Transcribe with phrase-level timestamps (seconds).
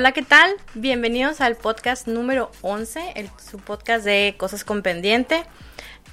[0.00, 0.50] Hola, ¿qué tal?
[0.72, 5.44] Bienvenidos al podcast número 11, el, su podcast de Cosas con Pendiente.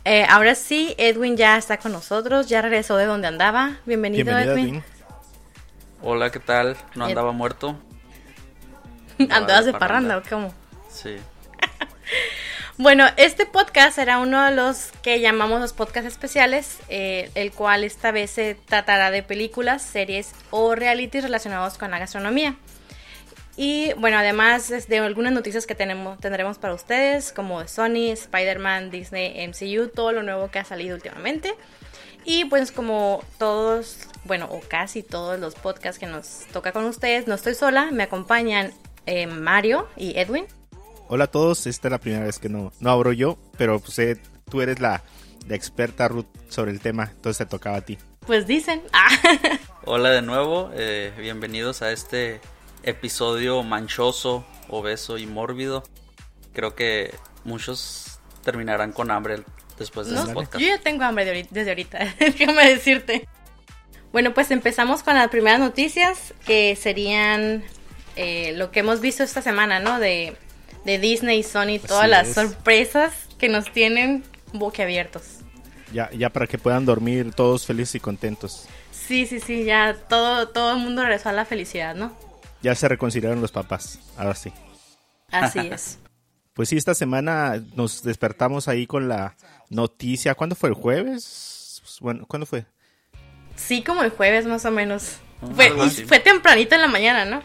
[0.04, 3.78] Eh, ahora sí, Edwin ya está con nosotros, ya regresó de donde andaba.
[3.86, 4.84] Bienvenido, Edwin.
[6.02, 6.76] Hola, ¿qué tal?
[6.96, 7.80] No andaba muerto.
[9.30, 10.54] ¿Andabas de parranda o cómo?
[10.90, 11.16] Sí.
[12.78, 17.86] bueno, este podcast será uno de los que llamamos los podcasts especiales, eh, el cual
[17.86, 22.58] esta vez se tratará de películas, series o realities relacionados con la gastronomía.
[23.60, 28.92] Y bueno, además de algunas noticias que tenemos, tendremos para ustedes, como de Sony, Spider-Man,
[28.92, 31.56] Disney, MCU, todo lo nuevo que ha salido últimamente.
[32.24, 37.26] Y pues como todos, bueno, o casi todos los podcasts que nos toca con ustedes,
[37.26, 38.74] no estoy sola, me acompañan
[39.08, 40.46] eh, Mario y Edwin.
[41.08, 43.98] Hola a todos, esta es la primera vez que no, no abro yo, pero pues
[43.98, 44.22] eh,
[44.52, 45.04] tú eres la,
[45.50, 47.98] experta Ruth sobre el tema, entonces te tocaba a ti.
[48.28, 48.84] Pues dicen.
[49.86, 52.42] Hola de nuevo, eh, bienvenidos a este
[52.88, 55.84] episodio manchoso, obeso y mórbido.
[56.54, 59.44] Creo que muchos terminarán con hambre
[59.78, 60.58] después de este podcast.
[60.58, 63.28] Yo ya tengo hambre desde ahorita, déjame decirte.
[64.14, 67.64] Bueno, pues empezamos con las primeras noticias, que serían
[68.16, 70.00] eh, lo que hemos visto esta semana, ¿no?
[70.00, 70.36] De,
[70.86, 75.40] Disney y Sony, todas las sorpresas que nos tienen boquiabiertos.
[75.92, 78.68] Ya, ya para que puedan dormir todos felices y contentos.
[78.92, 82.16] Sí, sí, sí, ya todo, todo el mundo regresó a la felicidad, ¿no?
[82.62, 84.52] Ya se reconciliaron los papás, ahora sí.
[85.32, 86.00] Así es.
[86.54, 89.36] Pues sí, esta semana nos despertamos ahí con la
[89.70, 90.34] noticia.
[90.34, 90.70] ¿Cuándo fue?
[90.70, 91.84] ¿El jueves?
[92.02, 92.66] Bueno, ¿cuándo fue?
[93.56, 95.18] Sí, como el jueves más o menos.
[95.44, 95.70] Ah, fue,
[96.08, 97.44] fue tempranito en la mañana, ¿no?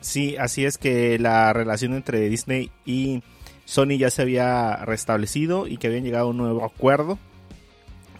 [0.00, 3.22] Sí, así es que la relación entre Disney y
[3.66, 7.18] Sony ya se había restablecido y que habían llegado a un nuevo acuerdo.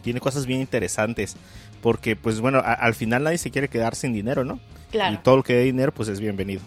[0.03, 1.37] Tiene cosas bien interesantes.
[1.81, 4.61] Porque, pues bueno, al final nadie se quiere quedar sin dinero, ¿no?
[4.95, 6.63] Y todo lo que dé dinero, pues es bienvenido.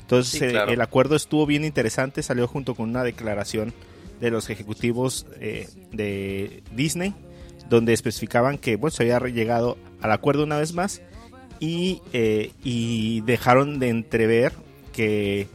[0.00, 3.74] Entonces, eh, el acuerdo estuvo bien interesante, salió junto con una declaración
[4.20, 7.12] de los ejecutivos eh, de Disney,
[7.68, 11.02] donde especificaban que bueno, se había llegado al acuerdo una vez más
[11.58, 14.52] y, eh, y dejaron de entrever
[14.92, 15.48] que,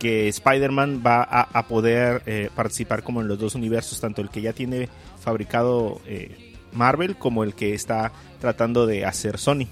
[0.00, 4.52] que Spider-Man va a, poder participar como en los dos universos, tanto el que ya
[4.52, 4.88] tiene
[5.20, 6.00] fabricado
[6.72, 8.10] Marvel como el que está
[8.40, 9.68] tratando de hacer Sony.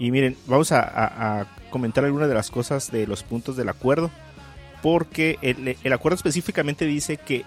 [0.00, 4.10] Y miren, vamos a, comentar algunas de las cosas de los puntos del acuerdo.
[4.82, 7.44] Porque el, acuerdo específicamente dice que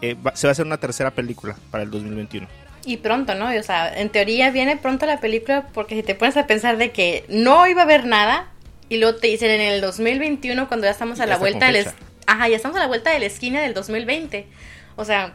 [0.00, 2.46] eh, se va a hacer una tercera película para el 2021.
[2.84, 3.48] Y pronto, ¿no?
[3.48, 6.92] O sea, en teoría viene pronto la película porque si te pones a pensar de
[6.92, 8.46] que no iba a haber nada
[8.88, 11.88] y luego te dicen en el 2021 cuando ya estamos a la vuelta del
[12.26, 14.46] Ajá, ya estamos a la vuelta de la esquina del 2020.
[14.94, 15.34] O sea,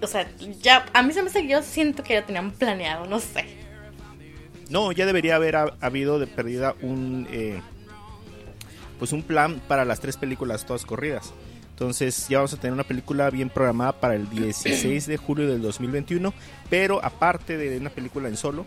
[0.00, 0.26] o sea,
[0.62, 3.65] ya a mí se me hace que yo siento que ya tenían planeado, no sé.
[4.70, 7.60] No, ya debería haber habido de perdida un eh,
[8.98, 11.32] pues un plan para las tres películas todas corridas.
[11.70, 15.60] Entonces ya vamos a tener una película bien programada para el 16 de julio del
[15.60, 16.32] 2021,
[16.70, 18.64] pero aparte de una película en solo,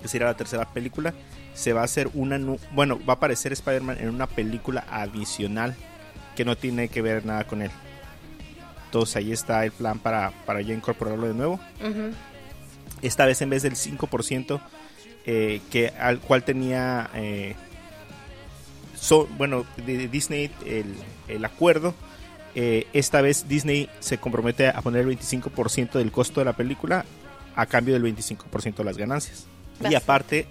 [0.00, 1.14] que será la tercera película,
[1.54, 2.38] se va a hacer una
[2.72, 5.74] bueno, va a aparecer Spider-Man en una película adicional
[6.36, 7.72] que no tiene que ver nada con él.
[8.84, 11.58] Entonces ahí está el plan para, para ya incorporarlo de nuevo.
[13.02, 14.60] Esta vez en vez del 5%
[15.26, 17.54] eh, que al cual tenía eh,
[19.36, 20.50] bueno de Disney
[21.28, 21.94] el, acuerdo
[22.54, 27.04] eh, esta vez Disney se compromete a poner el 25% del costo de la película
[27.54, 29.46] a cambio del 25% de las ganancias.
[29.88, 30.46] Y aparte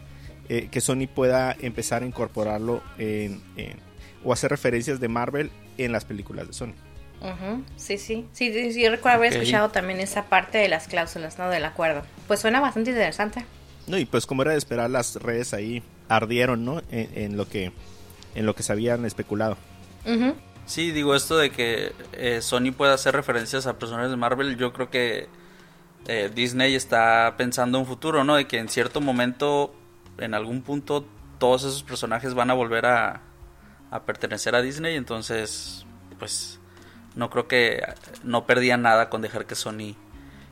[0.48, 3.42] que Sony pueda empezar a incorporarlo en,
[4.24, 6.74] o hacer referencias de Marvel en las películas de Sony
[7.76, 11.50] Sí, sí, sí, sí, yo recuerdo haber escuchado también esa parte de las cláusulas, ¿no?
[11.50, 12.04] Del acuerdo.
[12.28, 13.46] Pues suena bastante interesante.
[13.88, 16.82] No, y pues como era de esperar, las redes ahí ardieron, ¿no?
[16.92, 17.72] En, lo que
[18.36, 19.58] en lo que se habían especulado.
[20.66, 24.74] Sí, digo esto de que eh, Sony pueda hacer referencias a personajes de Marvel, yo
[24.74, 25.28] creo que
[26.08, 28.36] eh, Disney está pensando en un futuro, ¿no?
[28.36, 29.74] De que en cierto momento,
[30.18, 31.06] en algún punto,
[31.40, 33.22] todos esos personajes van a volver a,
[33.92, 35.86] a pertenecer a Disney, entonces,
[36.20, 36.60] pues
[37.18, 37.82] no creo que
[38.24, 39.96] no perdía nada con dejar que Sony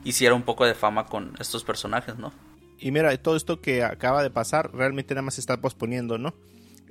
[0.04, 2.32] hiciera un poco de fama con estos personajes, ¿no?
[2.78, 6.34] Y mira, todo esto que acaba de pasar realmente nada más se está posponiendo, ¿no?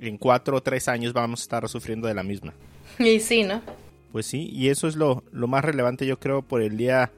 [0.00, 2.54] En cuatro o tres años vamos a estar sufriendo de la misma.
[2.98, 3.60] Y sí, ¿no?
[4.12, 7.12] Pues sí, y eso es lo, más relevante yo creo por el día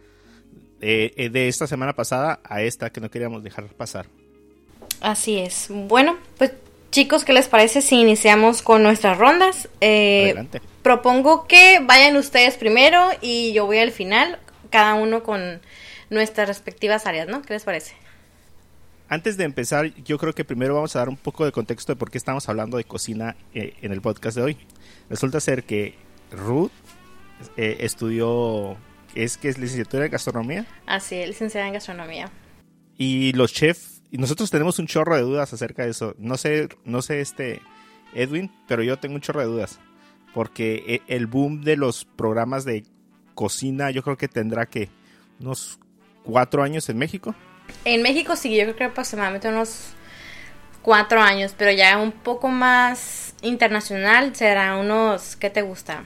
[0.81, 4.07] eh, eh, de esta semana pasada a esta que no queríamos dejar pasar.
[5.01, 5.69] Así es.
[5.71, 6.53] Bueno, pues
[6.91, 9.69] chicos, ¿qué les parece si iniciamos con nuestras rondas?
[9.81, 14.39] Eh, Adelante propongo que vayan ustedes primero y yo voy al final,
[14.71, 15.61] cada uno con
[16.09, 17.43] nuestras respectivas áreas, ¿no?
[17.43, 17.95] ¿Qué les parece?
[19.11, 21.97] antes de empezar, yo creo que primero vamos a dar un poco de contexto de
[21.97, 24.57] por qué estamos hablando de cocina eh, en el podcast de hoy.
[25.11, 25.95] Resulta ser que
[26.31, 26.71] Ruth
[27.59, 28.79] eh, estudió,
[29.15, 30.67] es que es licenciatura en gastronomía.
[30.87, 32.31] Así, es, licenciada en gastronomía.
[32.97, 36.15] Y los chefs, y nosotros tenemos un chorro de dudas acerca de eso.
[36.17, 37.61] No sé, no sé este
[38.15, 39.81] Edwin, pero yo tengo un chorro de dudas.
[40.39, 42.85] Porque eh, el boom de los programas de
[43.35, 44.89] cocina, yo creo que tendrá que
[45.41, 45.81] unos
[46.23, 47.35] cuatro años en México.
[47.85, 49.95] En México sí, yo creo que aproximadamente unos
[50.81, 56.05] cuatro años, pero ya un poco más internacional será unos, ¿qué te gusta?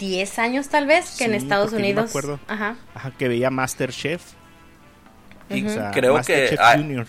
[0.00, 2.10] ¿Diez años tal vez que en Estados porque yo me Unidos.
[2.10, 2.40] acuerdo.
[2.48, 2.74] Ajá.
[2.92, 4.32] Ajá, que veía Masterchef.
[5.48, 7.06] Y O sea, creo Masterchef que ah, Junior.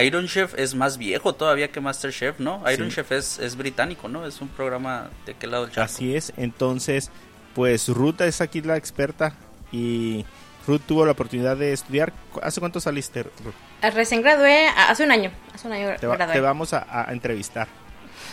[0.00, 2.62] Iron Chef es más viejo todavía que Masterchef, ¿no?
[2.72, 2.96] Iron Sí.
[2.96, 4.24] Chef es, es británico, ¿no?
[4.26, 5.92] Es un programa de qué lado del charco.
[5.92, 7.10] Así es, entonces,
[7.54, 9.34] pues Ruth es aquí la experta
[9.70, 10.24] y
[10.66, 12.12] Ruth tuvo la oportunidad de estudiar.
[12.42, 13.54] ¿Hace cuánto saliste, Ruth?
[13.82, 15.30] Eh, Recién gradué a- hace un año.
[15.54, 16.34] Hace un año Te, va- gradué.
[16.34, 17.68] te vamos a, a entrevistar.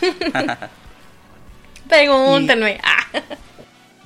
[1.88, 2.80] Pregúntenme.
[2.82, 3.06] Ah.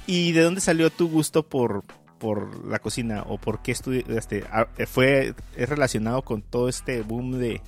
[0.07, 1.83] ¿Y de dónde salió tu gusto por,
[2.25, 4.45] por la cocina o por qué estudiaste?
[4.51, 7.61] Ah, ¿Fue es relacionado con todo este boom de,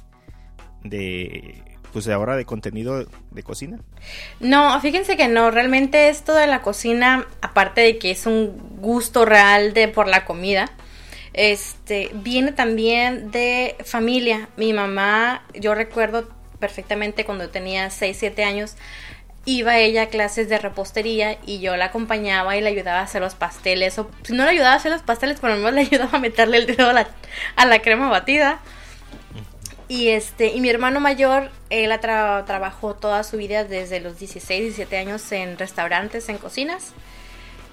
[0.83, 1.63] de
[1.93, 3.81] pues de ahora de contenido de cocina?
[4.41, 9.27] No, fíjense que no, realmente esto de la cocina, aparte de que es un gusto
[9.27, 10.71] real de por la comida,
[11.35, 14.49] este viene también de familia.
[14.57, 18.75] Mi mamá, yo recuerdo perfectamente cuando tenía 6, 7 años,
[19.47, 23.23] iba ella a clases de repostería y yo la acompañaba y le ayudaba a hacer
[23.23, 23.99] los pasteles.
[23.99, 26.21] O si no le ayudaba a hacer los pasteles, por lo menos le ayudaba a
[26.21, 27.09] meterle el dedo a la,
[27.57, 28.61] a la crema batida.
[29.89, 34.63] Y este, y mi hermano mayor, él tra- trabajó toda su vida desde los 16,
[34.63, 36.93] 17 años en restaurantes, en cocinas.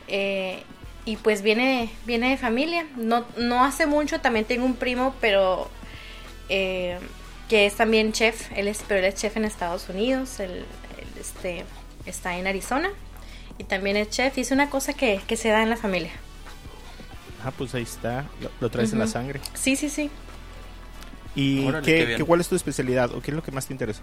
[0.07, 0.61] Eh,
[1.05, 2.85] y pues viene, viene de familia.
[2.97, 5.71] No, no hace mucho, también tengo un primo, pero
[6.49, 6.99] eh,
[7.49, 8.51] que es también chef.
[8.55, 10.39] Él es, pero él es chef en Estados Unidos.
[11.23, 11.63] Este,
[12.05, 12.89] está en Arizona.
[13.57, 14.37] Y también es chef.
[14.37, 16.11] Y es una cosa que, que se da en la familia.
[17.45, 19.39] Ah, pues ahí está, lo, lo traes en la sangre.
[19.53, 20.09] Sí, sí, sí.
[21.35, 23.73] ¿Y Órale, qué, qué- cuál es tu especialidad o qué es lo que más te
[23.73, 24.01] interesó?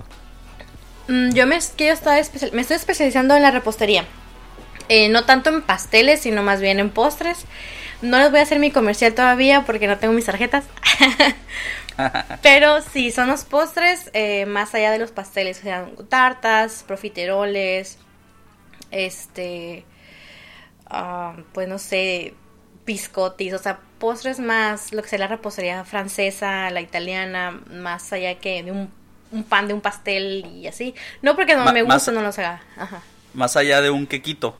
[1.08, 4.04] Mm, yo me, que yo estaba especial- me estoy especializando en la repostería.
[4.88, 7.44] Eh, no tanto en pasteles, sino más bien en postres.
[8.02, 10.64] No les voy a hacer mi comercial todavía porque no tengo mis tarjetas.
[12.42, 15.58] Pero sí, son los postres eh, más allá de los pasteles.
[15.58, 17.98] O sea, tartas, profiteroles,
[18.90, 19.84] este,
[20.86, 22.34] ah, pues no sé,
[22.86, 23.52] biscottis.
[23.54, 28.62] O sea, postres más, lo que sea la repostería francesa, la italiana, más allá que
[28.62, 28.90] de un,
[29.32, 30.94] un pan de un pastel y así.
[31.22, 32.62] No porque no Ma- me más- gusta, no los haga.
[32.76, 33.02] Ajá.
[33.34, 34.58] Más allá de un quequito.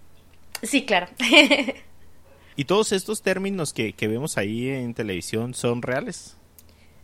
[0.63, 1.09] Sí, claro.
[2.57, 6.37] ¿Y todos estos términos que, que vemos ahí en televisión son reales?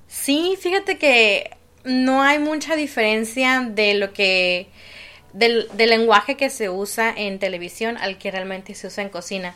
[0.07, 1.51] Sí, fíjate que
[1.85, 4.69] no hay mucha diferencia de lo que
[5.33, 9.55] del, del lenguaje que se usa en televisión al que realmente se usa en cocina.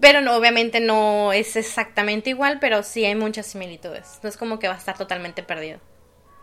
[0.00, 4.18] Pero no, obviamente no es exactamente igual, pero sí hay muchas similitudes.
[4.22, 5.80] No es como que va a estar totalmente perdido.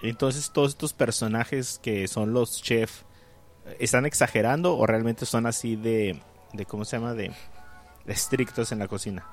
[0.02, 3.06] Entonces, todos estos personajes que son los chefs,
[3.80, 6.20] ¿están exagerando o realmente son así de,
[6.52, 7.14] de ¿cómo se llama?
[7.14, 7.32] De,
[8.06, 9.26] de estrictos en la cocina.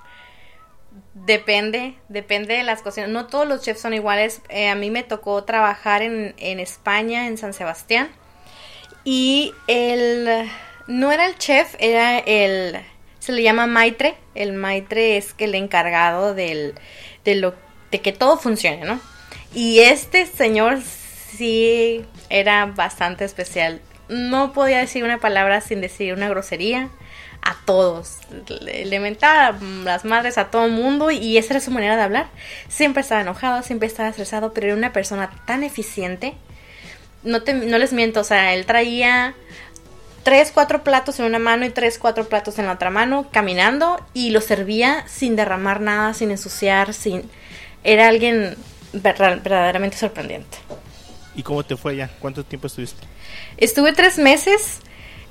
[1.14, 3.10] Depende, depende de las cocinas.
[3.10, 4.42] No todos los chefs son iguales.
[4.48, 8.10] Eh, a mí me tocó trabajar en, en España, en San Sebastián.
[9.04, 10.48] Y el...
[10.86, 12.80] No era el chef, era el...
[13.18, 14.16] Se le llama maitre.
[14.34, 16.74] El maitre es el encargado del,
[17.24, 17.54] de, lo,
[17.90, 18.98] de que todo funcione, ¿no?
[19.54, 23.80] Y este señor sí era bastante especial.
[24.08, 26.88] No podía decir una palabra sin decir una grosería
[27.42, 28.18] a todos.
[28.60, 32.28] Le, mentaba las madres a todo el mundo y esa era su manera de hablar.
[32.68, 36.34] Siempre estaba enojado, siempre estaba estresado, pero era una persona tan eficiente.
[37.22, 39.34] No, te, no les miento, o sea, él traía
[40.22, 44.04] tres, cuatro platos en una mano y tres, cuatro platos en la otra mano, caminando
[44.14, 47.30] y lo servía sin derramar nada, sin ensuciar, sin...
[47.84, 48.56] Era alguien
[48.92, 50.58] ver- verdaderamente sorprendente.
[51.34, 52.10] ¿Y cómo te fue ya?
[52.20, 53.06] ¿Cuánto tiempo estuviste?
[53.56, 54.80] Estuve tres meses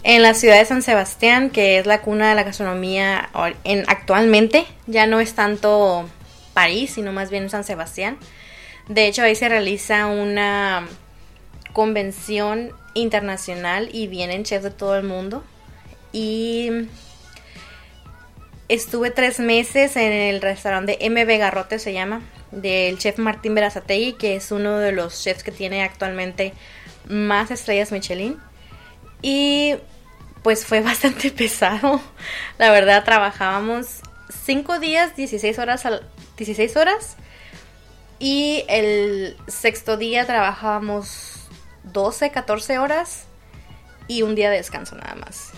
[0.03, 3.29] en la ciudad de San Sebastián, que es la cuna de la gastronomía
[3.63, 4.65] en, actualmente.
[4.87, 6.09] Ya no es tanto
[6.53, 8.17] París, sino más bien San Sebastián.
[8.87, 10.87] De hecho, ahí se realiza una
[11.73, 15.43] convención internacional y vienen chefs de todo el mundo.
[16.11, 16.87] Y
[18.67, 24.35] estuve tres meses en el restaurante MB Garrote, se llama, del chef Martín Berazategui, que
[24.35, 26.53] es uno de los chefs que tiene actualmente
[27.07, 28.37] más estrellas Michelin.
[29.21, 29.75] Y
[30.43, 32.01] pues fue bastante pesado.
[32.57, 34.01] La verdad, trabajábamos
[34.45, 36.07] 5 días, 16 horas, al,
[36.37, 37.15] 16 horas.
[38.19, 41.47] Y el sexto día trabajábamos
[41.83, 43.25] 12, 14 horas
[44.07, 45.51] y un día de descanso nada más.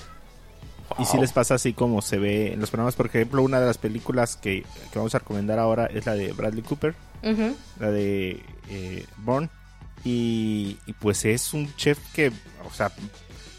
[0.99, 3.65] Y si les pasa así como se ve en los programas, por ejemplo, una de
[3.65, 6.93] las películas que, que vamos a recomendar ahora es la de Bradley Cooper,
[7.79, 9.49] la de eh, Bourne.
[10.03, 12.31] Y, y pues es un chef que,
[12.67, 12.91] o sea,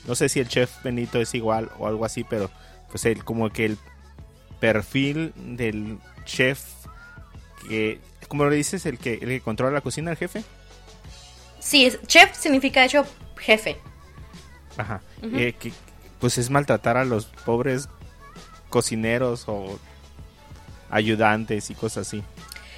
[0.06, 2.50] no sé si el chef Benito es igual o algo así, pero
[2.90, 3.78] pues el, como que el
[4.61, 6.62] perfil del chef
[7.68, 10.42] que, como le dices, el que, el que controla la cocina, el jefe.
[11.61, 13.06] Sí, es- chef significa de hecho
[13.38, 13.76] jefe.
[14.76, 15.00] Ajá.
[15.23, 15.73] Eh, que
[16.18, 17.88] pues es maltratar a los pobres
[18.68, 19.78] cocineros o
[20.90, 22.23] ayudantes y cosas así.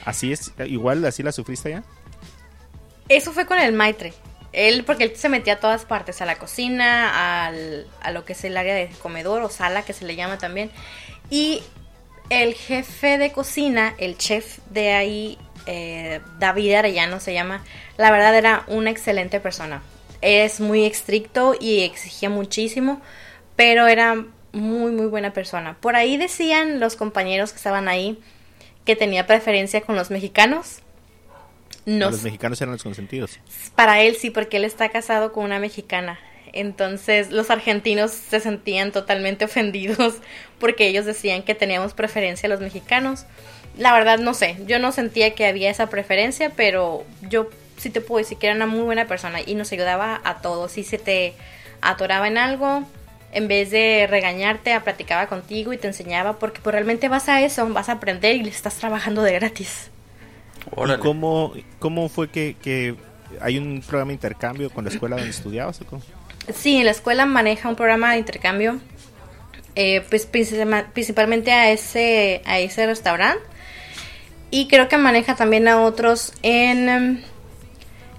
[0.04, 1.84] Así es, igual así la sufriste ya.
[3.08, 4.12] Eso fue con el maitre.
[4.54, 8.34] Él, porque él se metía a todas partes, a la cocina, al, a lo que
[8.34, 10.70] es el área de comedor o sala, que se le llama también.
[11.30, 11.62] Y
[12.30, 17.64] el jefe de cocina, el chef de ahí, eh, David Arellano se llama,
[17.96, 19.82] la verdad era una excelente persona.
[20.20, 23.00] Es muy estricto y exigía muchísimo,
[23.56, 25.76] pero era muy, muy buena persona.
[25.80, 28.18] Por ahí decían los compañeros que estaban ahí
[28.84, 30.80] que tenía preferencia con los mexicanos.
[31.86, 33.38] No los mexicanos eran los consentidos.
[33.74, 36.18] Para él sí, porque él está casado con una mexicana.
[36.52, 40.16] Entonces los argentinos se sentían totalmente ofendidos
[40.58, 43.26] porque ellos decían que teníamos preferencia a los mexicanos.
[43.76, 48.00] La verdad no sé, yo no sentía que había esa preferencia, pero yo sí te
[48.00, 50.72] puedo decir que era una muy buena persona y nos ayudaba a todos.
[50.72, 51.34] Si se te
[51.80, 52.84] atoraba en algo,
[53.32, 57.68] en vez de regañarte, platicaba contigo y te enseñaba porque pues, realmente vas a eso,
[57.68, 59.90] vas a aprender y le estás trabajando de gratis.
[60.70, 60.98] Órale.
[60.98, 62.96] ¿Y cómo, cómo fue que, que
[63.40, 65.80] hay un programa de intercambio con la escuela donde estudiabas?
[65.80, 66.02] o cómo?
[66.52, 68.78] Sí, la escuela maneja un programa de intercambio,
[69.76, 73.42] eh, pues principalmente a ese, a ese restaurante.
[74.50, 77.24] Y creo que maneja también a otros en,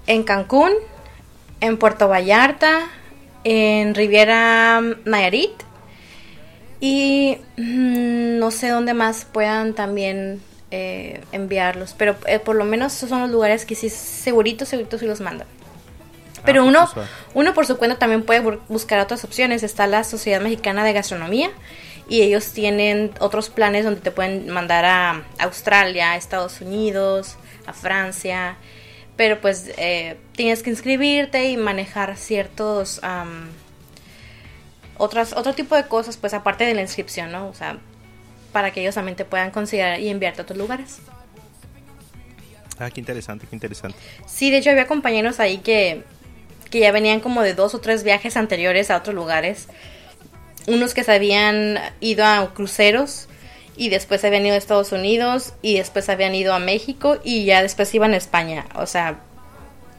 [0.06, 0.72] en Cancún,
[1.60, 2.88] en Puerto Vallarta,
[3.44, 5.52] en Riviera Nayarit.
[6.80, 11.94] Y mm, no sé dónde más puedan también eh, enviarlos.
[11.96, 15.20] Pero eh, por lo menos esos son los lugares que sí, seguritos, seguritos sí los
[15.20, 15.46] mandan.
[16.44, 19.62] Pero Ah, pues, uno, uno por su cuenta también puede bu- buscar otras opciones.
[19.62, 21.50] Está la Sociedad Mexicana de Gastronomía
[22.08, 27.72] y ellos tienen otros planes donde te pueden mandar a Australia, a Estados Unidos, a
[27.72, 28.56] Francia.
[29.16, 33.00] Pero pues eh, tienes que inscribirte y manejar ciertos...
[33.02, 33.48] am,
[34.98, 37.48] otras, otro tipo de cosas, pues aparte de la inscripción, ¿no?
[37.48, 37.78] O sea,
[38.56, 41.00] para que ellos también te puedan considerar y enviarte a otros lugares.
[42.78, 43.98] Ah, qué interesante, qué interesante.
[44.24, 46.04] Sí, de hecho había compañeros ahí que,
[46.70, 49.68] que ya venían como de dos o tres viajes anteriores a otros lugares.
[50.66, 53.28] Unos que se habían ido a cruceros
[53.76, 57.44] y después se habían ido a Estados Unidos y después habían ido a México y
[57.44, 58.64] ya después iban a España.
[58.74, 59.18] O sea,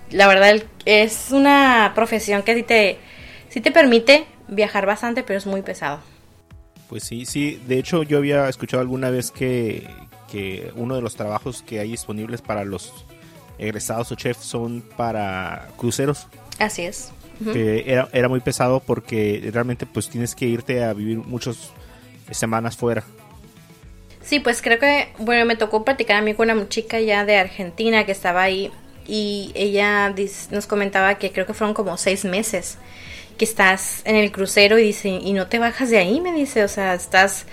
[0.09, 2.97] la verdad es una profesión que sí te,
[3.49, 5.99] sí te permite viajar bastante, pero es muy pesado.
[6.89, 7.61] Pues sí, sí.
[7.67, 9.87] De hecho, yo había escuchado alguna vez que,
[10.31, 13.05] que uno de los trabajos que hay disponibles para los
[13.57, 16.27] egresados o chefs son para cruceros.
[16.59, 17.11] Así es.
[17.53, 21.71] Que era, era muy pesado porque realmente pues tienes que irte a vivir muchas
[22.31, 23.03] semanas fuera.
[24.23, 27.37] Sí, pues creo que, bueno, me tocó platicar a mí con una chica ya de
[27.37, 28.71] Argentina que estaba ahí
[29.07, 30.13] y ella
[30.51, 32.77] nos comentaba que creo que fueron como seis meses
[33.37, 36.63] que estás en el crucero y dice, y no te bajas de ahí, me dice,
[36.63, 37.45] o sea, estás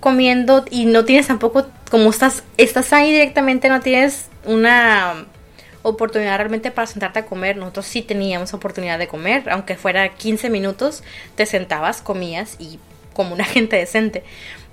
[0.00, 5.26] comiendo y no tienes tampoco, como estás, estás ahí directamente, no tienes una
[5.82, 7.56] oportunidad realmente para sentarte a comer.
[7.56, 11.02] Nosotros sí teníamos oportunidad de comer, aunque fuera 15 minutos,
[11.34, 12.78] te sentabas, comías y
[13.12, 14.24] como una gente decente.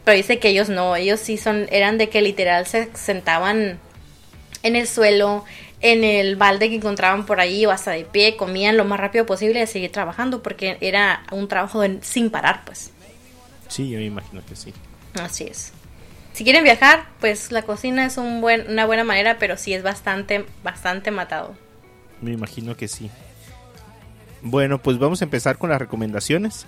[0.03, 3.79] Pero dice que ellos no, ellos sí son, eran de que literal se sentaban
[4.63, 5.43] en el suelo,
[5.81, 9.25] en el balde que encontraban por ahí o hasta de pie, comían lo más rápido
[9.25, 12.91] posible y seguir trabajando porque era un trabajo sin parar, pues.
[13.67, 14.73] Sí, yo me imagino que sí.
[15.13, 15.73] Así es.
[16.33, 19.83] Si quieren viajar, pues la cocina es un buen, una buena manera, pero sí es
[19.83, 21.55] bastante, bastante matado.
[22.21, 23.09] Me imagino que sí.
[24.41, 26.65] Bueno, pues vamos a empezar con las recomendaciones.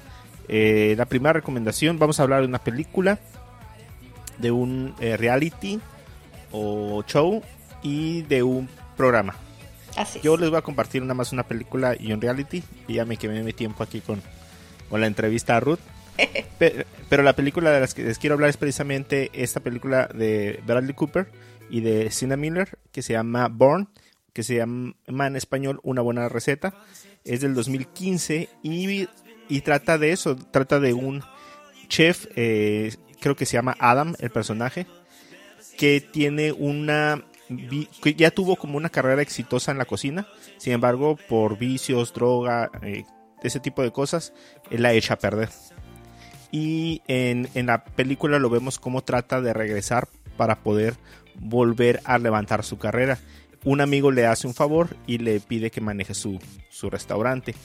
[0.47, 3.19] Eh, la primera recomendación, vamos a hablar de una película,
[4.39, 5.79] de un eh, reality
[6.51, 7.43] o show
[7.83, 8.67] y de un
[8.99, 9.35] programa.
[9.95, 10.19] Así.
[10.21, 12.63] Yo les voy a compartir nada más una película y un reality.
[12.87, 14.21] Y ya me quemé mi tiempo aquí con,
[14.89, 15.79] con la entrevista a Ruth.
[16.59, 20.61] Pe- Pero, la película de las que les quiero hablar es precisamente esta película de
[20.67, 21.31] Bradley Cooper
[21.69, 23.89] y de Sienna Miller que se llama Born,
[24.33, 24.93] que se llama
[25.27, 26.73] en español Una buena receta.
[27.23, 29.07] Es del 2015 y,
[29.49, 31.23] y trata de eso, trata de un
[31.87, 34.85] chef, eh, creo que se llama Adam, el personaje,
[35.77, 37.23] que tiene una
[38.15, 40.27] ya tuvo como una carrera exitosa en la cocina,
[40.57, 43.05] sin embargo, por vicios, droga, eh,
[43.43, 44.33] ese tipo de cosas,
[44.69, 45.49] la echa a perder.
[46.51, 50.95] Y en, en la película lo vemos como trata de regresar para poder
[51.35, 53.19] volver a levantar su carrera.
[53.63, 56.39] Un amigo le hace un favor y le pide que maneje su,
[56.69, 57.55] su restaurante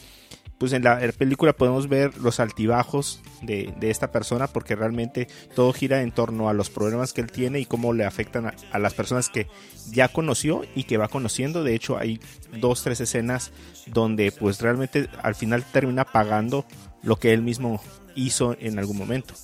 [0.59, 6.03] pues en la, película podemos ver los altibajos de, esta persona porque realmente todo gira
[6.03, 9.29] en torno a los problemas que él tiene y cómo le afectan a, las personas
[9.29, 9.49] que
[9.91, 11.65] ya conoció y que va conociendo.
[11.65, 12.21] De hecho hay
[12.59, 13.53] dos, tres escenas
[13.87, 16.65] donde pues realmente al final termina pagando
[17.03, 17.81] lo que él mismo
[18.15, 19.35] hizo en algún momento.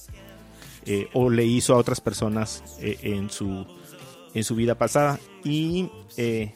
[0.86, 3.66] Eh, o le hizo a otras personas eh, en, su,
[4.32, 5.18] en su vida pasada.
[5.44, 6.54] Y eh,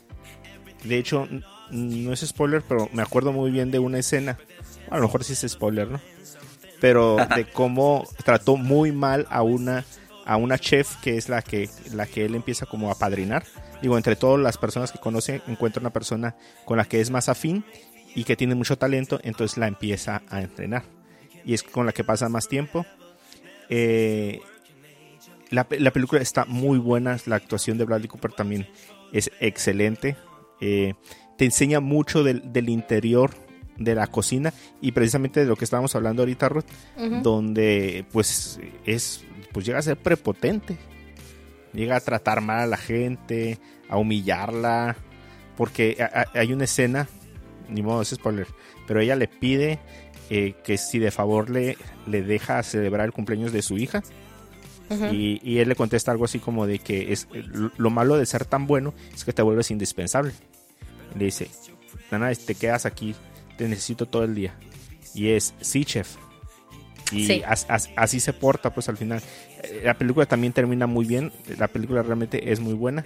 [0.85, 1.29] de hecho
[1.75, 4.39] no es spoiler, pero me acuerdo muy bien de una escena,
[4.91, 6.01] a lo mejor sí es spoiler, ¿no?
[6.81, 9.85] Pero de cómo trató muy mal a una
[10.27, 13.45] a una chef que es la que la que él empieza como a padrinar.
[13.83, 17.29] Digo, entre todas las personas que conoce, encuentra una persona con la que es más
[17.29, 17.65] afín
[18.15, 20.85] y que tiene mucho talento, entonces la empieza a entrenar.
[21.45, 22.87] Y es con la que pasa más tiempo.
[23.69, 24.41] Eh,
[25.51, 28.67] la, la, película está muy buena, la actuación de Bradley Cooper también
[29.13, 30.17] es excelente.
[30.61, 30.95] Eh,
[31.37, 33.31] te enseña mucho del, del, interior
[33.77, 36.65] de la cocina y precisamente de lo que estábamos hablando ahorita, Ruth,
[37.23, 40.77] donde pues es, pues llega a ser prepotente,
[41.73, 44.97] llega a tratar mal a la gente, a humillarla,
[45.57, 45.97] porque
[46.35, 47.09] hay una escena,
[47.69, 48.47] ni modo es spoiler,
[48.87, 49.81] pero ella le pide
[50.31, 51.77] eh, que si de favor le,
[52.07, 54.03] le deja celebrar el cumpleaños de su hija.
[55.11, 57.27] y, y, él le contesta algo así como de que es
[57.79, 60.35] lo malo de ser tan bueno es que te vuelves indispensable
[61.15, 61.49] le dice,
[62.11, 63.15] Nana, te quedas aquí,
[63.57, 64.55] te necesito todo el día.
[65.15, 66.17] Y es, sí, chef.
[67.13, 67.43] Y
[67.97, 69.23] así se porta, pues al final.
[69.83, 71.33] La película también termina muy bien.
[71.59, 73.05] La película realmente es muy buena.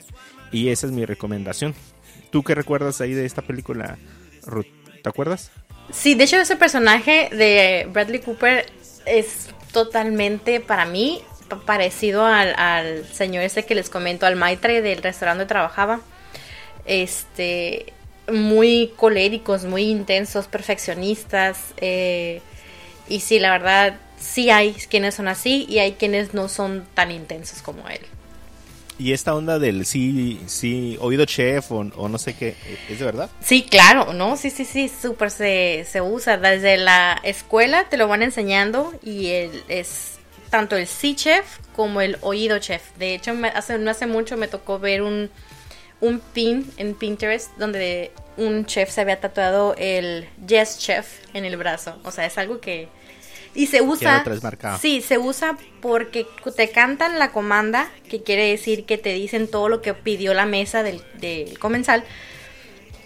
[0.51, 1.75] Y esa es mi recomendación.
[2.31, 3.99] ¿Tú qué recuerdas ahí de esta película,
[4.45, 4.67] Ruth?
[5.03, 5.51] ¿Te acuerdas?
[5.91, 8.67] Sí, de hecho ese personaje de Bradley Cooper
[9.07, 11.23] es totalmente para mí
[11.65, 16.01] parecido al, al señor ese que les comento, al maitre del restaurante donde trabajaba.
[16.85, 17.93] Este,
[18.33, 21.59] muy coléricos, muy intensos, perfeccionistas.
[21.79, 22.41] Eh,
[23.09, 27.11] y sí, la verdad, sí hay quienes son así y hay quienes no son tan
[27.11, 28.01] intensos como él.
[28.99, 32.57] ¿Y esta onda del sí, sí, oído chef o, no sé qué,
[32.89, 33.31] es de verdad?
[33.41, 34.37] Sí, claro, ¿no?
[34.37, 36.37] Sí, sí, sí, súper se, se usa.
[36.37, 39.29] Desde la escuela te lo van enseñando y
[39.69, 40.19] es
[40.51, 42.83] tanto el sí chef como el oído chef.
[42.99, 45.31] De hecho, hace, no hace mucho me tocó ver un,
[46.01, 51.57] un pin en Pinterest donde un chef se había tatuado el Yes Chef en el
[51.57, 51.99] brazo.
[52.05, 52.89] O sea, es algo que...
[53.55, 54.25] Y se usa...
[54.81, 59.69] Sí, se usa porque te cantan la comanda, que quiere decir que te dicen todo
[59.69, 62.05] lo que pidió la mesa del, del comensal.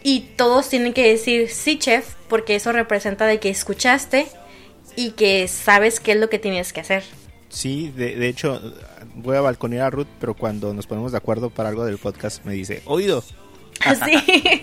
[0.02, 4.26] Y todos tienen que decir sí, chef, porque eso representa de que escuchaste
[4.96, 7.04] y que sabes qué es lo que tienes que hacer.
[7.48, 8.60] Sí, de, de hecho,
[9.14, 12.44] voy a balconear a Ruth, pero cuando nos ponemos de acuerdo para algo del podcast
[12.44, 13.22] me dice, oído.
[14.04, 14.62] Sí,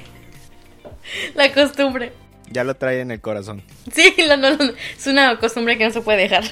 [1.36, 2.14] la costumbre.
[2.52, 3.62] Ya lo trae en el corazón.
[3.94, 6.44] Sí, es una costumbre que no se puede dejar.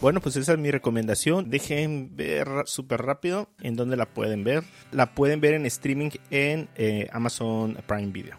[0.00, 1.50] Bueno, pues esa es mi recomendación.
[1.50, 4.62] Dejen ver súper rápido en dónde la pueden ver.
[4.92, 8.36] La pueden ver en streaming en eh, Amazon Prime Video.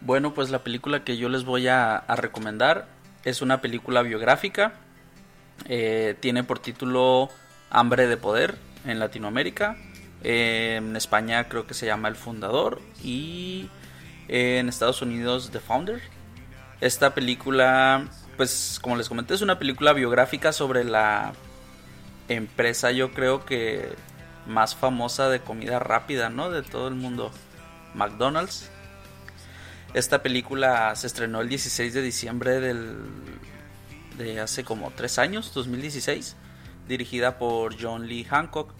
[0.00, 2.88] Bueno, pues la película que yo les voy a recomendar
[3.24, 4.72] es una película biográfica.
[5.68, 7.28] Eh, tiene por título
[7.70, 9.76] Hambre de Poder en Latinoamérica.
[10.22, 12.80] en España creo que se llama El Fundador.
[13.02, 13.68] Y
[14.28, 16.02] en Estados Unidos The Founder.
[16.80, 21.32] Esta película, pues como les comenté, es una película biográfica sobre la
[22.28, 23.92] empresa yo creo que
[24.46, 26.50] más famosa de comida rápida, ¿no?
[26.50, 27.32] De todo el mundo.
[27.94, 28.70] McDonald's.
[29.94, 32.96] Esta película se estrenó el 16 de diciembre del,
[34.16, 36.36] de hace como tres años, 2016
[36.90, 38.74] dirigida por John Lee Hancock.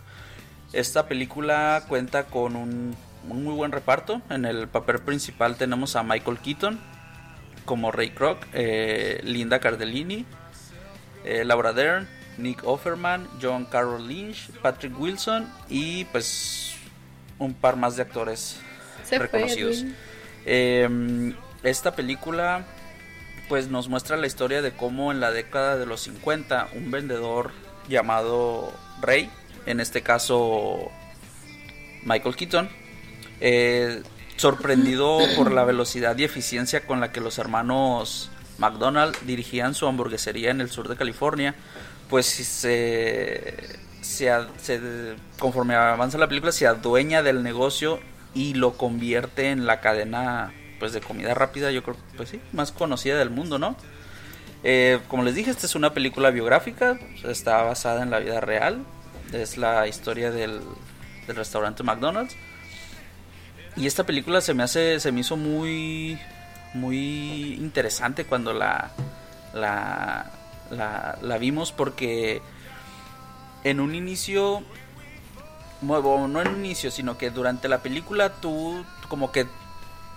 [0.73, 4.21] Esta película cuenta con un, muy buen reparto.
[4.29, 6.79] En el papel principal tenemos a Michael Keaton
[7.65, 10.27] como Ray Kroc, eh, Linda Cardellini,
[11.25, 16.75] eh, Laura Dern, Nick Offerman, John Carroll Lynch, Patrick Wilson y pues
[17.39, 18.61] un par más de actores
[19.11, 19.85] reconocidos.
[20.45, 22.65] Em, esta película
[23.49, 27.51] pues nos muestra la historia de cómo en la década de los 50 un vendedor
[27.91, 28.73] llamado
[29.03, 29.31] Rey,
[29.67, 30.91] en este caso
[32.05, 32.71] Michael Keaton,
[33.41, 34.03] eh,
[34.37, 40.51] sorprendido por la velocidad y eficiencia con la que los hermanos McDonald's dirigían su hamburguesería
[40.51, 41.55] en el sur de California,
[42.09, 43.55] pues se,
[44.01, 48.01] se, conforme avanza la película se adueña del negocio
[48.35, 52.73] y lo convierte en la cadena pues de comida rápida, yo creo, pues sí, más
[52.73, 53.77] conocida del mundo, ¿no?
[54.63, 58.85] Eh, como les dije, esta es una película biográfica, está basada en la vida real,
[59.33, 60.61] es la historia del,
[61.27, 62.37] del restaurante McDonald's.
[63.77, 66.19] Y esta película se me hace, se me hizo muy,
[66.75, 68.91] muy interesante cuando la,
[69.55, 70.31] la,
[71.23, 72.43] la, vimos porque
[73.65, 74.63] en un inicio,
[75.81, 79.47] bueno, no en un inicio, sino que durante la película tú como que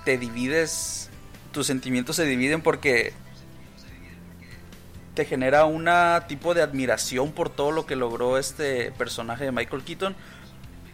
[0.03, 1.09] te divides,
[1.51, 3.13] tus sentimientos se dividen porque
[5.13, 5.87] te genera un
[6.27, 10.15] tipo de admiración por todo lo que logró este personaje de Michael Keaton,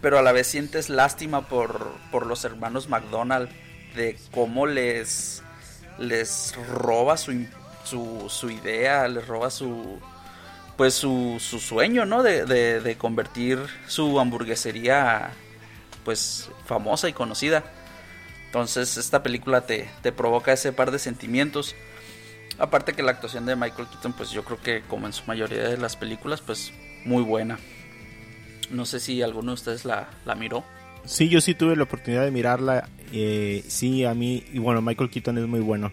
[0.02, 3.50] pero a la vez sientes lástima por, por los hermanos McDonald,
[3.96, 5.44] de cómo les,
[5.98, 7.46] les roba su,
[7.84, 10.00] su, idea, les roba su,
[10.78, 12.24] pues su, su sueño, ¿no?
[12.24, 15.32] De, de, de, convertir su hamburguesería,
[16.04, 17.64] pues, famosa y conocida.
[18.46, 21.76] Entonces, esta película te, te provoca ese par de sentimientos.
[22.60, 25.70] Aparte que la actuación de Michael Keaton, pues yo creo que como en su mayoría
[25.70, 26.74] de las películas, pues
[27.06, 27.58] muy buena.
[28.70, 30.66] No sé si alguno de ustedes la, la miró.
[31.06, 32.90] Sí, yo sí tuve la oportunidad de mirarla.
[33.14, 35.92] Eh, sí, a mí, y bueno, Michael Keaton es muy bueno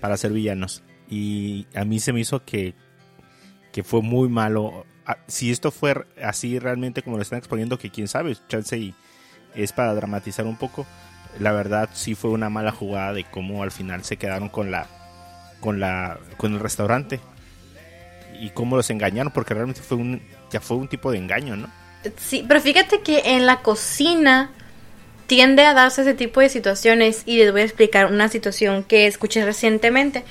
[0.00, 0.82] para ser villanos.
[1.08, 2.74] Y a mí se me hizo que,
[3.72, 4.84] que fue muy malo.
[5.06, 8.94] Ah, si esto fue así realmente como lo están exponiendo, que quién sabe, chance y
[9.54, 10.84] es para dramatizar un poco.
[11.38, 14.97] La verdad sí fue una mala jugada de cómo al final se quedaron con la
[15.60, 17.20] con la con el restaurante
[18.40, 21.68] y cómo los engañaron porque realmente fue un ya fue un tipo de engaño, ¿no?
[22.16, 24.50] Sí, pero fíjate que en la cocina
[25.26, 29.06] tiende a darse ese tipo de situaciones y les voy a explicar una situación que
[29.06, 30.24] escuché recientemente.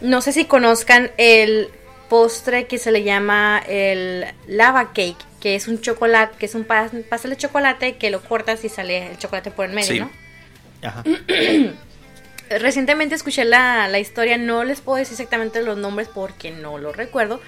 [0.00, 1.68] No sé si conozcan el
[2.08, 6.64] postre que se le llama el lava cake, que es un chocolate, que es un
[6.64, 10.10] pastel de chocolate que lo cortas y sale el chocolate por el medio, ¿no?
[10.88, 11.02] Ajá.
[12.50, 16.92] Recientemente escuché la, la historia, no les puedo decir exactamente los nombres porque no lo
[16.92, 17.40] recuerdo,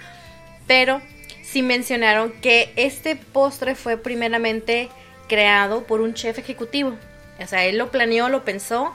[0.67, 1.01] pero
[1.43, 4.91] sí mencionaron que este postre fue primeramente
[5.27, 6.97] creado por un chef ejecutivo.
[7.43, 8.95] O sea, él lo planeó, lo pensó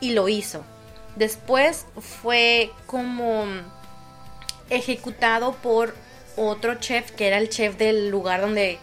[0.00, 0.64] y lo hizo.
[1.16, 3.46] Después fue como
[4.68, 5.94] ejecutado por
[6.36, 8.78] otro chef que era el chef del lugar donde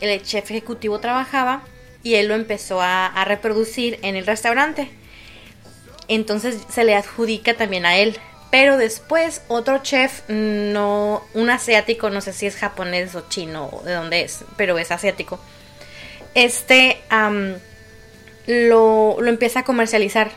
[0.00, 1.62] el chef ejecutivo trabajaba
[2.02, 4.90] y él lo empezó a, a reproducir en el restaurante
[6.08, 8.18] entonces se le adjudica también a él.
[8.50, 13.82] Pero después otro chef, no, un asiático, no sé si es japonés o chino o
[13.82, 15.40] de dónde es, pero es asiático.
[16.34, 16.98] Este
[18.46, 20.30] lo, lo empieza a comercializar.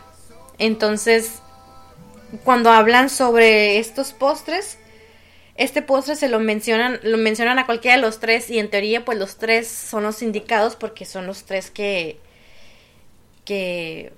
[0.60, 1.42] Entonces,
[2.46, 4.78] cuando hablan sobre estos postres,
[5.56, 9.06] este postre se lo mencionan, lo mencionan a cualquiera de los tres y en teoría
[9.06, 12.18] pues los tres son los indicados porque son los tres que
[13.46, 14.12] que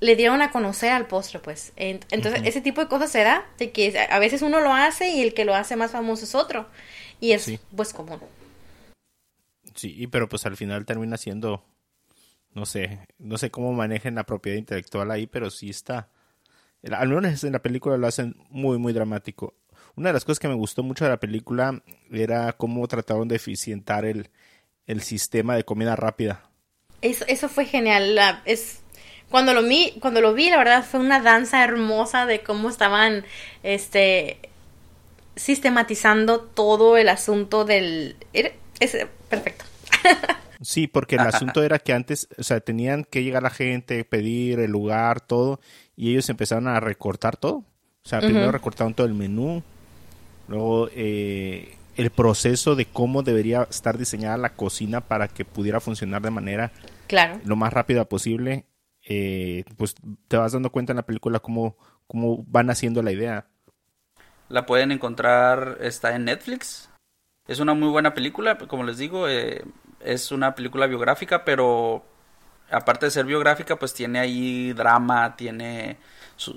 [0.00, 1.72] le dieron a conocer al postre, pues.
[1.76, 5.22] Entonces, ese tipo de cosas se da, de que a veces uno lo hace y
[5.22, 6.68] el que lo hace más famoso es otro.
[7.20, 8.20] Y es, pues, común.
[9.74, 11.64] Sí, pero pues al final termina siendo,
[12.52, 16.08] no sé, no sé cómo manejen la propiedad intelectual ahí, pero sí está.
[16.90, 19.54] Al menos en la película lo hacen muy, muy dramático.
[19.94, 23.36] Una de las cosas que me gustó mucho de la película era cómo trataron de
[23.36, 24.30] eficientar el,
[24.86, 26.50] el sistema de comida rápida.
[27.00, 28.16] Eso, eso fue genial.
[28.16, 28.80] La, es
[29.30, 33.24] cuando lo vi, cuando lo vi, la verdad fue una danza hermosa de cómo estaban
[33.62, 34.38] este
[35.36, 39.64] sistematizando todo el asunto del es perfecto.
[40.60, 44.58] Sí, porque el asunto era que antes, o sea, tenían que llegar la gente, pedir
[44.58, 45.60] el lugar, todo,
[45.94, 47.58] y ellos empezaron a recortar todo.
[47.58, 49.62] O sea, primero recortaron todo el menú,
[50.48, 56.22] luego eh, el proceso de cómo debería estar diseñada la cocina para que pudiera funcionar
[56.22, 56.72] de manera
[57.06, 57.40] claro.
[57.44, 58.64] lo más rápida posible
[59.08, 59.94] eh, pues
[60.28, 63.46] te vas dando cuenta en la película cómo, cómo van haciendo la idea.
[64.50, 66.90] La pueden encontrar, está en Netflix.
[67.46, 69.64] Es una muy buena película, como les digo, eh,
[70.00, 72.04] es una película biográfica, pero
[72.70, 75.96] aparte de ser biográfica, pues tiene ahí drama, tiene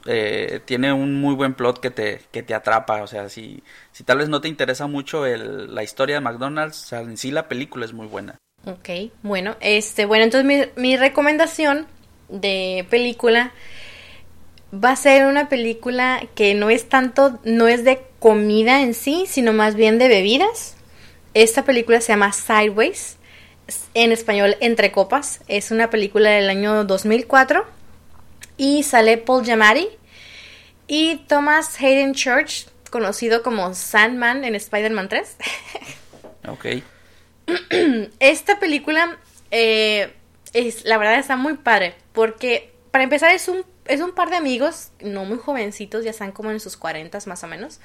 [0.06, 3.02] eh, tiene un muy buen plot que te, que te atrapa.
[3.02, 6.84] O sea, si, si tal vez no te interesa mucho el, la historia de McDonald's,
[6.84, 8.38] o sea, en sí la película es muy buena.
[8.66, 8.90] Ok,
[9.24, 11.88] bueno, este, bueno, entonces mi, mi recomendación
[12.32, 13.52] de película
[14.74, 19.26] va a ser una película que no es tanto, no es de comida en sí,
[19.28, 20.76] sino más bien de bebidas.
[21.34, 23.18] Esta película se llama Sideways,
[23.94, 25.42] en español Entre Copas.
[25.48, 27.66] Es una película del año 2004
[28.58, 29.88] y sale Paul Giamatti
[30.88, 35.38] Y Thomas Hayden Church, conocido como Sandman en Spider-Man 3.
[36.48, 36.66] Ok.
[38.20, 39.20] Esta película,
[39.52, 40.12] eh,
[40.54, 44.38] es, la verdad está muy padre, porque para empezar es un, es un par de
[44.38, 47.80] amigos, no muy jovencitos, ya están como en sus 40 más o menos,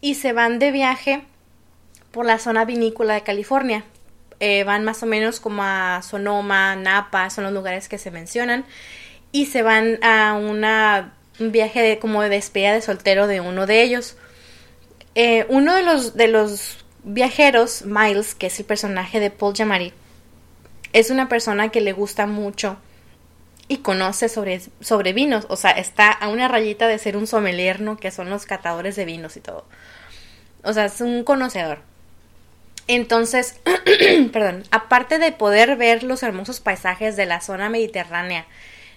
[0.00, 1.22] y se van de viaje
[2.10, 3.84] por la zona vinícola de California.
[4.42, 8.64] Eh, van más o menos como a Sonoma, Napa, son los lugares que se mencionan,
[9.32, 13.66] y se van a una, un viaje de, como de despedida de soltero de uno
[13.66, 14.16] de ellos.
[15.14, 19.92] Eh, uno de los, de los viajeros, Miles, que es el personaje de Paul Giamatti,
[20.92, 22.78] es una persona que le gusta mucho
[23.68, 25.46] y conoce sobre, sobre vinos.
[25.48, 27.96] O sea, está a una rayita de ser un sommelier, ¿no?
[27.96, 29.64] Que son los catadores de vinos y todo.
[30.64, 31.78] O sea, es un conocedor.
[32.88, 33.60] Entonces,
[34.32, 38.46] perdón, aparte de poder ver los hermosos paisajes de la zona mediterránea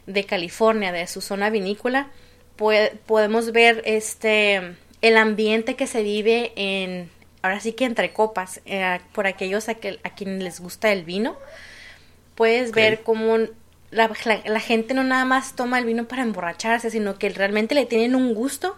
[0.07, 2.07] de California, de su zona vinícola,
[2.55, 8.99] podemos ver este el ambiente que se vive en, ahora sí que entre copas, eh,
[9.11, 11.37] por aquellos a, que, a quienes les gusta el vino,
[12.35, 13.37] puedes ver cómo
[13.91, 14.11] la,
[14.45, 18.15] la, gente no nada más toma el vino para emborracharse, sino que realmente le tienen
[18.15, 18.75] un gusto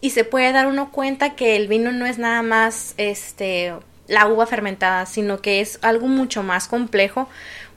[0.00, 3.74] y se puede dar uno cuenta que el vino no es nada más este
[4.08, 7.28] la uva fermentada, sino que es algo mucho más complejo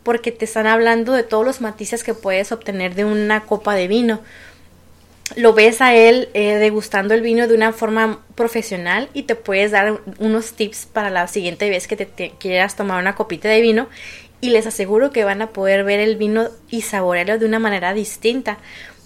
[0.03, 3.87] porque te están hablando de todos los matices que puedes obtener de una copa de
[3.87, 4.21] vino.
[5.35, 9.71] Lo ves a él eh, degustando el vino de una forma profesional y te puedes
[9.71, 13.89] dar unos tips para la siguiente vez que te, quieras tomar una copita de vino
[14.41, 17.93] y les aseguro que van a poder ver el vino y saborearlo de una manera
[17.93, 18.57] distinta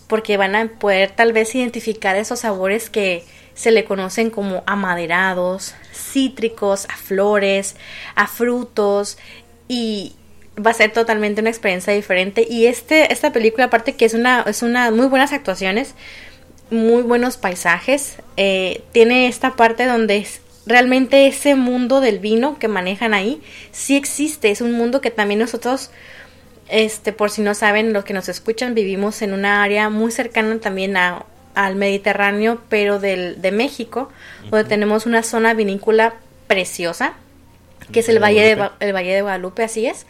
[0.08, 3.24] porque van a poder tal vez identificar esos sabores que
[3.56, 7.76] se le conocen como amaderados, cítricos, a flores,
[8.16, 9.18] a frutos
[9.68, 10.14] y,
[10.56, 12.46] va a ser totalmente una experiencia diferente.
[12.50, 15.96] Y este, esta película, aparte que es una, es una muy buenas actuaciones,
[16.70, 20.18] muy buenos paisajes, eh, tiene esta parte donde
[20.66, 24.52] realmente ese mundo del vino que manejan ahí sí existe.
[24.52, 25.92] Es un mundo que también nosotros,
[26.70, 30.60] este, por si no saben, los que nos escuchan, vivimos en una área muy cercana
[30.60, 34.10] también a, al Mediterráneo, pero del, de México,
[34.50, 36.16] donde tenemos una zona vinícola
[36.48, 37.16] preciosa
[37.92, 40.06] que es el Valle de, el Valle de Guadalupe, así es.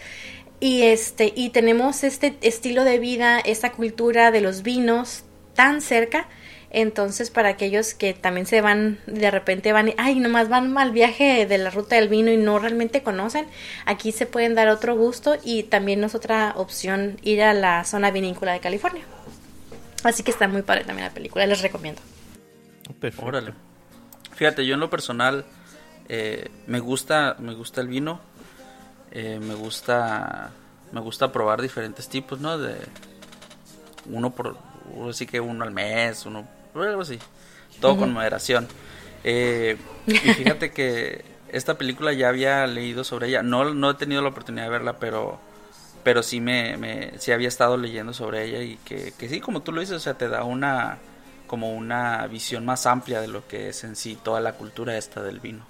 [0.60, 5.24] Y este, y tenemos este estilo de vida, esta cultura de los vinos
[5.56, 6.28] tan cerca.
[6.73, 11.45] Entonces, para aquellos que también se van, de repente van, ay, nomás van al viaje
[11.45, 13.45] de la ruta del vino y no realmente conocen,
[13.86, 18.09] aquí se pueden dar otro gusto y también es otra opción ir a la zona
[18.09, 19.03] vinícola de California.
[20.03, 22.01] Así que está muy padre también la película, les recomiendo.
[22.99, 23.25] Perfecto.
[23.25, 23.53] Órale.
[24.33, 25.45] Fíjate, yo en lo personal,
[26.09, 28.19] eh, me gusta, me gusta el vino.
[29.12, 30.49] Eh, me gusta,
[30.91, 32.57] me gusta probar diferentes tipos, ¿no?
[32.57, 32.75] De
[34.07, 34.57] uno por,
[35.07, 37.19] así que uno al mes, uno, algo así.
[37.79, 38.67] Todo con moderación.
[39.23, 43.43] Eh, y fíjate que esta película ya había leído sobre ella.
[43.43, 45.39] No, no he tenido la oportunidad de verla, pero
[46.03, 49.62] pero sí me, me sí había estado leyendo sobre ella y que, que sí, como
[49.62, 50.99] tú lo dices, o sea, te da una
[51.47, 55.21] como una visión más amplia de lo que es en sí toda la cultura esta
[55.21, 55.65] del vino.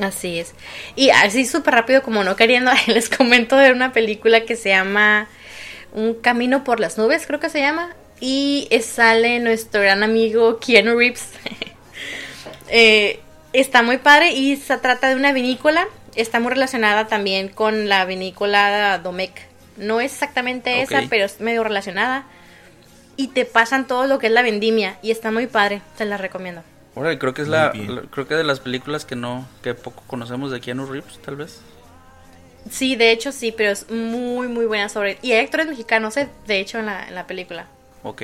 [0.00, 0.54] Así es.
[0.96, 5.28] Y así súper rápido, como no queriendo, les comento de una película que se llama
[5.92, 7.94] Un camino por las nubes, creo que se llama.
[8.20, 11.30] Y sale nuestro gran amigo Keanu Reeves.
[12.70, 13.20] Eh,
[13.54, 15.86] está muy padre y se trata de una vinícola.
[16.16, 19.40] Está muy relacionada también con la vinícola Domecq.
[19.78, 22.26] No es exactamente esa, pero es medio relacionada.
[23.16, 24.98] Y te pasan todo lo que es la vendimia.
[25.00, 26.62] Y está muy padre, se la recomiendo
[27.18, 27.72] creo que es la,
[28.10, 31.60] creo que de las películas que no, que poco conocemos de Keanu Reeves, tal vez.
[32.70, 35.18] Sí, de hecho sí, pero es muy, muy buena sobre...
[35.22, 37.66] Y hay actores mexicanos, eh, de hecho, en la, en la película.
[38.08, 38.22] Ok.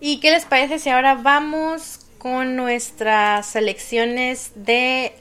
[0.00, 5.12] ¿Y qué les parece si ahora vamos con nuestras selecciones de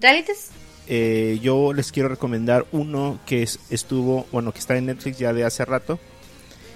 [0.00, 0.50] realities?
[0.88, 5.44] Eh, yo les quiero recomendar uno que estuvo, bueno, que está en Netflix ya de
[5.44, 6.00] hace rato.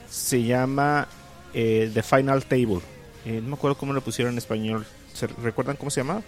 [0.09, 1.09] Se llama
[1.53, 2.81] eh, The Final Table.
[3.25, 4.87] no me acuerdo cómo lo pusieron en español.
[5.15, 6.23] ¿Se recuerdan cómo se llamaba?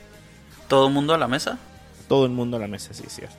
[0.69, 1.59] ¿Todo el mundo a la mesa?
[2.09, 3.37] Todo el mundo a la mesa, sí, es cierto.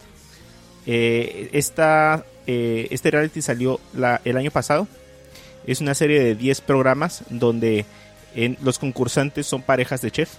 [0.86, 4.88] Eh, esta, eh, este reality salió la, el año pasado.
[5.68, 7.86] Es una serie de 10 programas donde
[8.36, 10.30] en, los concursantes son parejas de chef.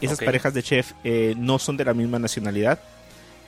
[0.00, 2.80] Esas parejas de chef eh, no son de la misma nacionalidad.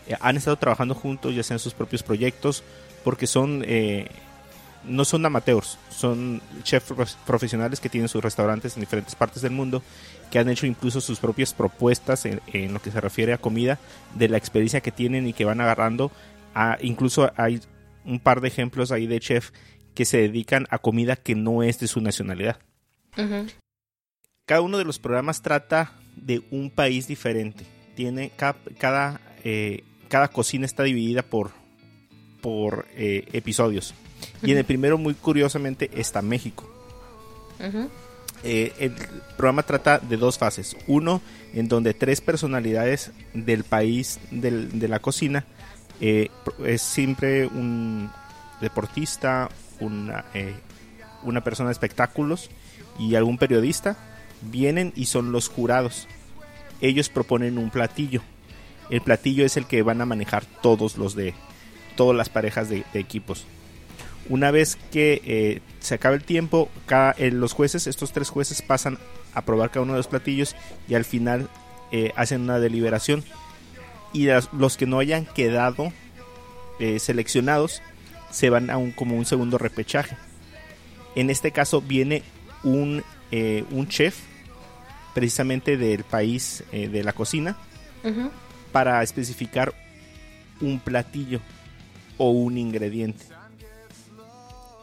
[0.07, 2.63] Eh, han estado trabajando juntos, ya sean sus propios proyectos,
[3.03, 3.65] porque son
[4.85, 9.83] no son amateurs, son chefs profesionales que tienen sus restaurantes en diferentes partes del mundo,
[10.31, 13.79] que han hecho incluso sus propias propuestas en, lo que se refiere a comida,
[14.15, 16.11] de la experiencia que tienen y que van agarrando.
[16.55, 17.61] A, incluso hay
[18.05, 19.51] un par de ejemplos ahí de chef
[19.95, 22.59] que se dedican a comida que no es de su nacionalidad.
[24.47, 27.65] cada uno de los programas trata de un país diferente.
[27.95, 31.51] Tiene cada, cada, eh, cada cocina está dividida por,
[32.41, 33.95] por eh, episodios.
[34.43, 36.69] Y en el primero, muy curiosamente, está México.
[38.43, 38.95] Eh, el
[39.37, 40.77] programa trata de dos fases.
[40.87, 41.21] Uno,
[41.53, 45.45] en donde tres personalidades del país de la cocina
[46.01, 48.11] es siempre un
[48.61, 49.49] deportista,
[49.81, 50.25] una,
[51.23, 52.51] una persona de espectáculos
[52.99, 53.97] y algún periodista
[54.43, 56.07] vienen y son los jurados.
[56.81, 58.23] Ellos proponen un platillo.
[58.89, 61.35] El platillo es el que van a manejar todos los de
[61.97, 63.45] todas las parejas de, equipos.
[64.29, 68.63] Una vez que eh, se acaba el tiempo, cada, eh, los jueces, estos tres jueces
[68.63, 68.99] pasan
[69.35, 70.57] a probar cada uno de los platillos
[70.89, 71.49] y al final
[71.93, 73.25] eh, hacen una deliberación.
[74.13, 75.93] Y los que no hayan quedado
[76.99, 77.83] seleccionados
[78.31, 80.17] se van a un, como un segundo repechaje.
[81.15, 82.23] En este caso viene
[82.63, 83.03] un,
[83.71, 84.31] un chef
[85.15, 87.57] precisamente del país eh, de la cocina
[88.73, 89.75] para especificar
[90.61, 91.41] un platillo
[92.17, 93.27] o un ingrediente.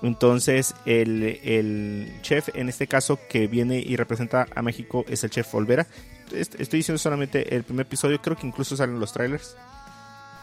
[0.03, 5.53] Entonces el, chef en este caso que viene y representa a México es el chef
[5.55, 5.87] Olvera.
[6.31, 9.55] Estoy diciendo solamente el primer episodio, creo que incluso salen los trailers.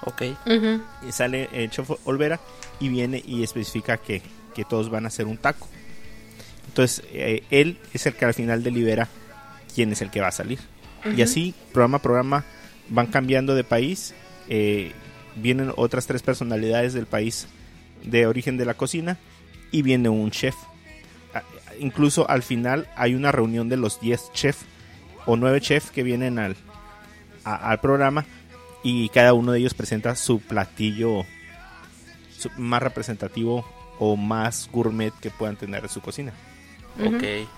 [0.02, 0.22] Ok.
[1.07, 2.40] y sale el chef Olvera
[2.80, 4.22] y viene y especifica que,
[4.68, 5.68] todos van a hacer un taco.
[6.68, 9.09] Entonces eh, él es el que al final delibera
[9.74, 10.59] quién es el que va a salir.
[11.16, 12.44] Y así, programa a programa,
[12.88, 14.14] van cambiando de país.
[14.48, 14.92] Eh,
[15.37, 17.46] vienen otras tres personalidades del país
[18.02, 19.18] de origen de la cocina
[19.70, 20.54] y viene un chef.
[21.78, 24.64] Incluso al final hay una reunión de los 10 chefs
[25.26, 26.57] o 9 chefs que vienen al,
[27.44, 28.24] al programa
[28.85, 31.25] y cada uno de ellos presenta su platillo
[32.59, 33.64] más representativo
[33.99, 36.33] o más gourmet que puedan tener en su cocina.
[37.01, 37.49] Ok.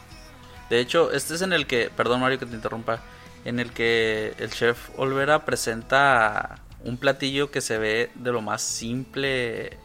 [0.70, 3.02] De hecho, este es en el que, perdón Mario que te interrumpa,
[3.44, 8.62] en el que el chef Olvera presenta un platillo que se ve de lo más
[8.62, 9.76] simple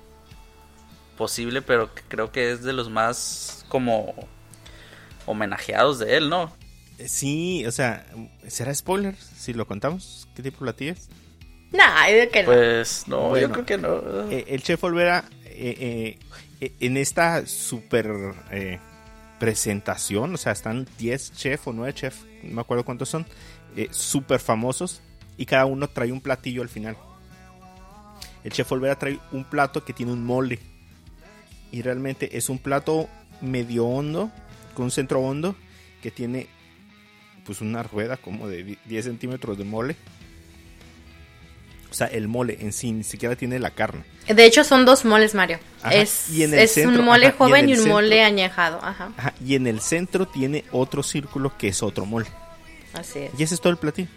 [1.18, 4.14] posible, pero que creo que es de los más como
[5.26, 6.52] homenajeados de él, ¿no?
[7.00, 8.06] Eh, sí, o sea,
[8.48, 10.28] ¿será spoiler si lo contamos?
[10.36, 11.10] ¿Qué tipo de platillo es?
[11.72, 12.52] No, yo que no.
[12.52, 14.30] Pues no, yo creo que no.
[14.30, 16.18] Eh, el chef Olvera eh,
[16.60, 18.08] en esta super
[19.42, 23.26] presentación, o sea, están 10 chefs o 9 chefs, no me acuerdo cuántos son,
[23.76, 25.02] eh, súper famosos
[25.36, 26.96] y cada uno trae un platillo al final.
[28.44, 30.60] El chef Olvera trae un plato que tiene un mole
[31.72, 33.10] y realmente es un plato
[33.42, 34.30] medio hondo,
[34.76, 35.56] con un centro hondo,
[36.04, 36.46] que tiene
[37.44, 39.96] pues una rueda como de 10 centímetros de mole
[41.92, 44.04] o sea, el mole en sí ni siquiera tiene la carne.
[44.28, 45.60] De hecho, son dos moles, Mario.
[45.92, 46.30] es,
[46.86, 48.80] un mole joven y, un mole añejado.
[48.82, 49.12] Ajá.
[49.46, 52.28] Y en el centro tiene otro círculo que es otro mole.
[52.94, 53.32] Así es.
[53.38, 54.08] Y ese es todo el platillo.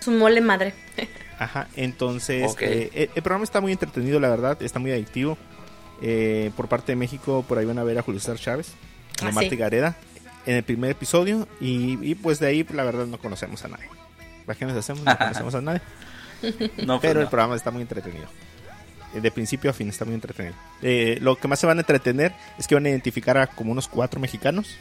[0.00, 0.74] Es un mole madre.
[1.38, 5.36] Ajá, entonces eh, el, programa está muy entretenido, la verdad, está muy adictivo.
[6.00, 8.72] Eh, por parte de México, por ahí van a ver a Julio César Chávez,
[9.22, 9.96] a ah, Marta Gareda,
[10.46, 11.46] en el primer episodio.
[11.60, 13.86] Y, pues de ahí, la verdad, no conocemos a nadie.
[14.46, 15.04] ¿Para qué nos hacemos?
[15.04, 15.80] No conocemos a nadie.
[16.86, 18.26] no, pero el programa está muy entretenido.
[19.14, 20.54] Eh, de principio a fin está muy entretenido.
[20.80, 23.72] Eh, lo que más se van a entretener es que van a identificar a como
[23.72, 24.76] unos cuatro mexicanos.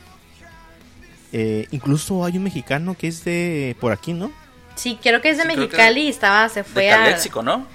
[1.34, 4.32] Eh, incluso hay un mexicano que es de por aquí, ¿no?
[4.76, 7.68] Sí, creo que es de Mexicali y estaba, se fue de Caléxico, ¿no?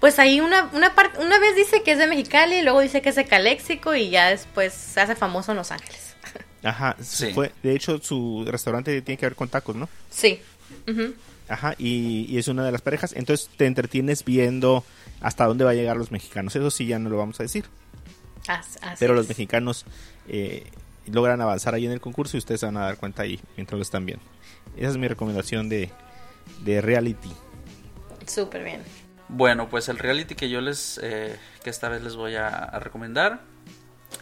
[0.00, 3.08] Pues ahí una, una, una vez dice que es de Mexicali, y luego dice que
[3.08, 6.14] es de Caléxico y ya después se hace famoso en Los Ángeles.
[6.62, 6.96] Ajá,
[7.34, 9.88] fue, de hecho su restaurante tiene que ver con tacos, ¿no?
[10.10, 10.40] Sí.
[11.48, 13.14] Ajá, y, es una de las parejas.
[13.16, 14.84] Entonces te entretienes viendo
[15.20, 16.54] hasta dónde va a llegar los mexicanos.
[16.54, 17.64] Eso sí ya no lo vamos a decir.
[18.98, 19.84] Pero los mexicanos
[20.26, 20.66] eh,
[21.06, 23.76] logran avanzar ahí en el concurso y ustedes se van a dar cuenta ahí mientras
[23.76, 24.24] lo están viendo.
[24.76, 25.90] Esa es mi recomendación de,
[26.64, 27.32] reality.
[28.26, 28.82] Súper bien.
[29.28, 33.42] Bueno, pues el reality que yo les, eh, que esta vez les voy a, recomendar,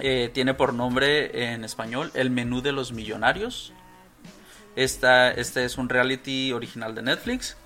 [0.01, 3.73] eh, tiene por nombre en español El Menú de los Millonarios.
[4.77, 7.57] Esta, este es un reality original de Netflix.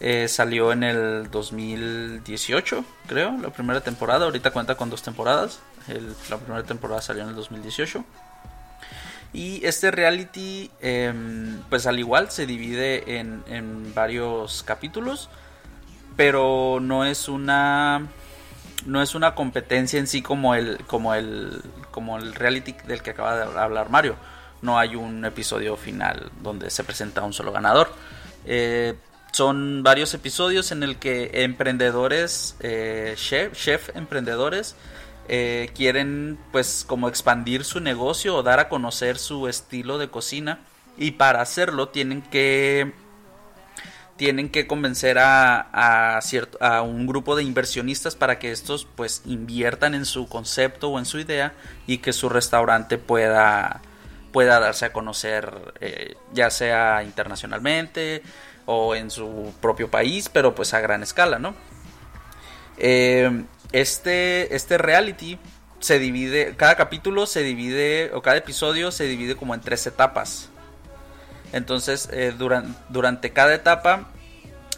[0.00, 4.26] Eh, salió en el 2018, creo, la primera temporada.
[4.26, 5.60] Ahorita cuenta con dos temporadas.
[6.28, 8.04] la primera temporada salió en el 2018.
[9.32, 15.30] Y este reality, em, pues al igual, se divide en, en, varios capítulos.
[16.16, 18.06] Pero no es una.
[18.84, 20.78] No es una competencia en sí como el.
[20.86, 21.62] como el.
[21.90, 24.16] como el reality del que acaba de hablar Mario
[24.62, 27.90] no hay un episodio final donde se presenta un solo ganador.
[28.44, 28.94] Eh,
[29.32, 34.76] son varios episodios en el que emprendedores, eh, chef, chef, emprendedores,
[35.28, 40.60] eh, quieren pues como expandir su negocio o dar a conocer su estilo de cocina
[40.96, 42.92] Y para hacerlo tienen que
[44.16, 49.20] tienen que convencer a, a, cierto, a un grupo de inversionistas para que estos pues
[49.26, 51.52] inviertan en su concepto o en su idea
[51.86, 53.82] y que su restaurante pueda,
[54.36, 58.20] pueda darse a conocer eh, ya sea internacionalmente
[58.66, 61.54] o en su propio país, pero pues a gran escala, ¿no?
[62.76, 65.38] Eh, este, este reality
[65.78, 70.50] se divide, cada capítulo se divide, o cada episodio se divide como en tres etapas.
[71.54, 74.10] Entonces, eh, durante, durante cada etapa,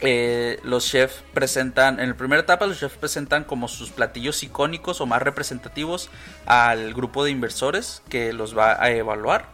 [0.01, 5.01] eh, los chefs presentan, en la primera etapa, los chefs presentan como sus platillos icónicos
[5.01, 6.11] o más representativos
[6.47, 9.47] al grupo de inversores que los va a evaluar.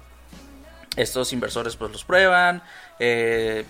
[0.96, 2.62] Estos inversores pues los prueban,
[2.98, 3.64] eh,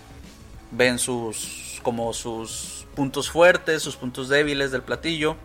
[0.71, 5.37] ven sus como sus puntos fuertes, sus puntos débiles del platillo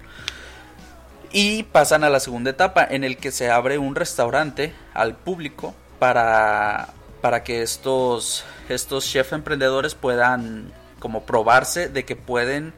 [1.33, 5.75] y pasan a la segunda etapa en el que se abre un restaurante al público
[5.99, 6.89] para,
[7.21, 12.73] para que estos, estos chefs emprendedores puedan como probarse de que pueden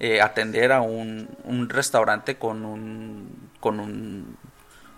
[0.00, 1.28] eh, atender a un,
[1.70, 4.36] restaurante con un, con un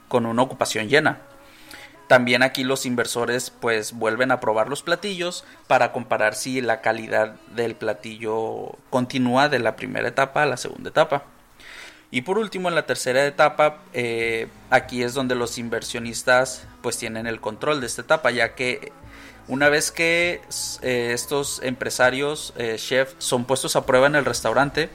[0.08, 1.18] con una ocupación llena.
[2.06, 7.36] También aquí los inversores pues vuelven a probar los platillos para comparar si la calidad
[7.54, 11.24] del platillo continúa de la primera etapa a la segunda etapa.
[12.10, 17.26] Y por último, en la tercera etapa, eh, aquí es donde los inversionistas pues tienen
[17.26, 18.92] el control de esta etapa, ya que
[19.48, 20.40] una vez que
[20.82, 24.88] eh, estos empresarios, eh, chef, son puestos a prueba en el restaurante,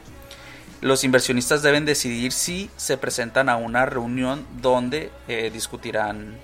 [0.82, 5.12] los inversionistas deben decidir si se presentan a una reunión donde
[5.52, 6.38] discutirán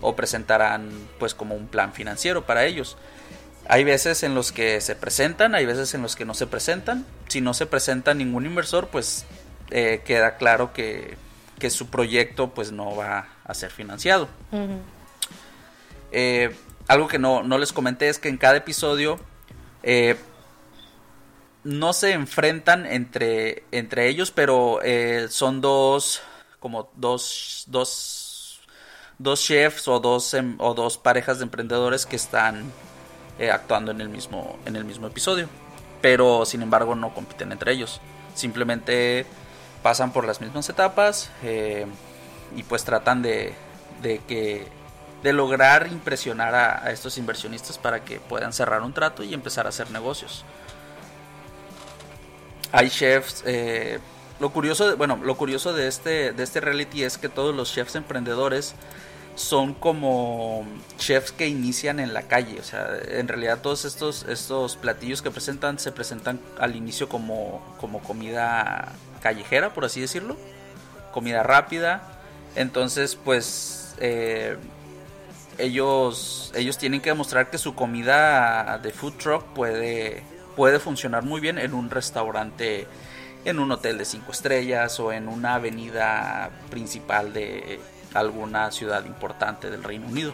[0.00, 2.96] o presentarán pues como un plan financiero para ellos.
[3.68, 7.06] Hay veces en los que se presentan, hay veces en los que no se presentan.
[7.28, 9.24] Si no se presenta ningún inversor, pues
[9.70, 11.16] eh, queda claro que,
[11.70, 14.28] su proyecto pues no va a ser financiado.
[16.10, 16.52] Eh,
[16.88, 19.18] algo que no, les comenté es que en cada episodio
[19.82, 20.16] eh,
[21.64, 24.80] no se enfrentan entre, entre ellos, pero
[25.28, 26.22] son dos,
[26.58, 28.60] como dos, dos,
[29.18, 32.72] dos chefs o dos, em, o dos parejas de emprendedores que están
[33.52, 35.48] actuando en el, mismo, en el mismo episodio.
[36.00, 38.00] Pero sin embargo no compiten entre ellos.
[38.34, 39.26] Simplemente
[39.82, 41.86] pasan por las mismas etapas eh,
[42.56, 43.52] y pues tratan de,
[44.00, 44.66] de, que
[45.22, 49.68] de lograr impresionar a, estos inversionistas para que puedan cerrar un trato y empezar a
[49.68, 50.44] hacer negocios.
[52.72, 53.98] Hay chefs, eh,
[54.40, 57.72] lo curioso, de, bueno, lo curioso de este, de este reality es que todos los
[57.72, 58.74] chefs emprendedores
[59.34, 60.66] son como
[60.98, 62.58] chefs que inician en la calle.
[62.60, 67.62] O sea, en realidad todos estos, estos platillos que presentan se presentan al inicio como,
[67.80, 68.92] como comida
[69.22, 70.36] callejera, por así decirlo.
[71.12, 72.02] Comida rápida.
[72.56, 74.56] Entonces, pues eh,
[75.58, 80.22] ellos, ellos tienen que demostrar que su comida de food truck puede,
[80.56, 82.86] puede funcionar muy bien en un restaurante,
[83.44, 87.80] en un hotel de cinco estrellas o en una avenida principal de
[88.14, 90.32] alguna ciudad importante del Reino Unido.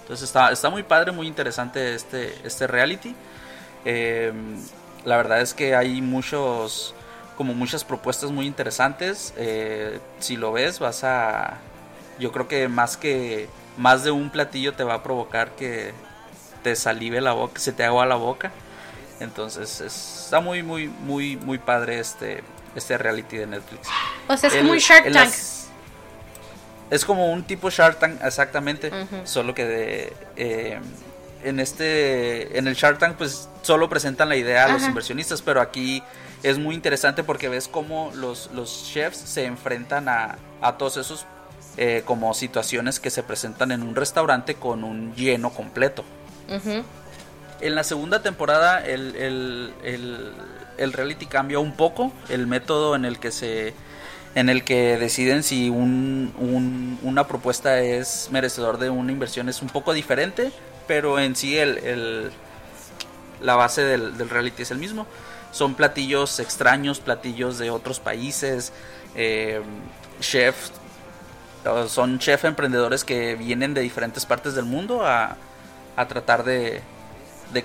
[0.00, 3.14] Entonces está, está muy padre, muy interesante este, este reality.
[3.84, 4.32] Eh,
[5.04, 6.94] la verdad es que hay muchos
[7.36, 9.32] como muchas propuestas muy interesantes.
[9.36, 11.58] Eh, si lo ves, vas a.
[12.18, 13.48] Yo creo que más que.
[13.78, 15.94] Más de un platillo te va a provocar que
[16.62, 18.50] te salive la boca, se te agua la boca.
[19.20, 22.42] Entonces está muy, muy, muy, muy padre este,
[22.74, 23.88] este reality de Netflix.
[24.28, 25.32] O sea, es como un Shark Tank.
[26.90, 28.90] es como un tipo Shark Tank, exactamente.
[29.24, 30.78] Solo que de, eh,
[31.44, 32.58] en este.
[32.58, 36.02] En el Shark Tank, pues solo presentan la idea a los inversionistas, pero aquí
[36.42, 41.26] es muy interesante porque ves cómo los, los chefs se enfrentan a, a todos esos
[41.78, 46.04] eh, como situaciones que se presentan en un restaurante con un lleno completo.
[47.60, 50.32] En la segunda temporada el, el, el,
[50.76, 53.74] el, reality cambia un poco, el método en el que se
[54.34, 59.62] en el que deciden si un, un, una propuesta es merecedor de una inversión es
[59.62, 60.52] un poco diferente,
[60.86, 62.30] pero en sí el,
[63.40, 65.06] la base del, del reality es el mismo
[65.50, 68.72] son platillos extraños, platillos de otros países,
[69.14, 69.60] eh,
[70.20, 70.72] chefs,
[71.88, 75.36] son chef emprendedores que vienen de diferentes partes del mundo a,
[76.08, 76.82] tratar de,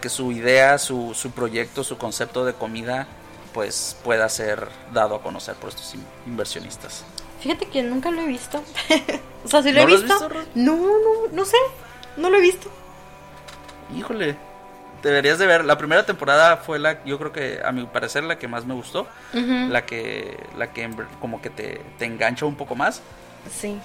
[0.02, 3.08] que su idea, su, su, proyecto, su concepto de comida
[3.54, 5.94] pues pueda ser dado a conocer por estos
[6.26, 7.04] inversionistas.
[7.40, 8.64] Fíjate que nunca lo he visto.
[9.46, 10.30] o sea, si lo he visto.
[10.56, 11.58] no, no, no sé.
[12.18, 12.70] No lo he visto.
[13.96, 14.36] Híjole
[15.04, 15.66] deberías de ver.
[15.66, 18.74] La primera temporada fue la, yo creo que a mi parecer la que más me
[18.74, 20.90] gustó, la que, la que
[21.20, 23.02] como que te, te engancha un poco más.
[23.52, 23.78] Sí.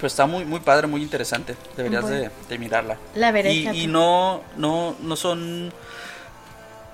[0.00, 1.56] Pues está muy, muy padre, muy interesante.
[1.76, 2.16] Deberías Bueno.
[2.16, 2.96] de, de mirarla.
[3.14, 3.52] La veré.
[3.52, 5.72] Y, y no, no, no son.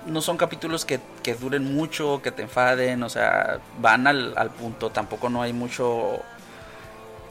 [0.06, 4.50] No son capítulos que, que duren mucho, que te enfaden, o sea, van al, al
[4.50, 4.90] punto.
[4.90, 6.20] Tampoco no hay mucho.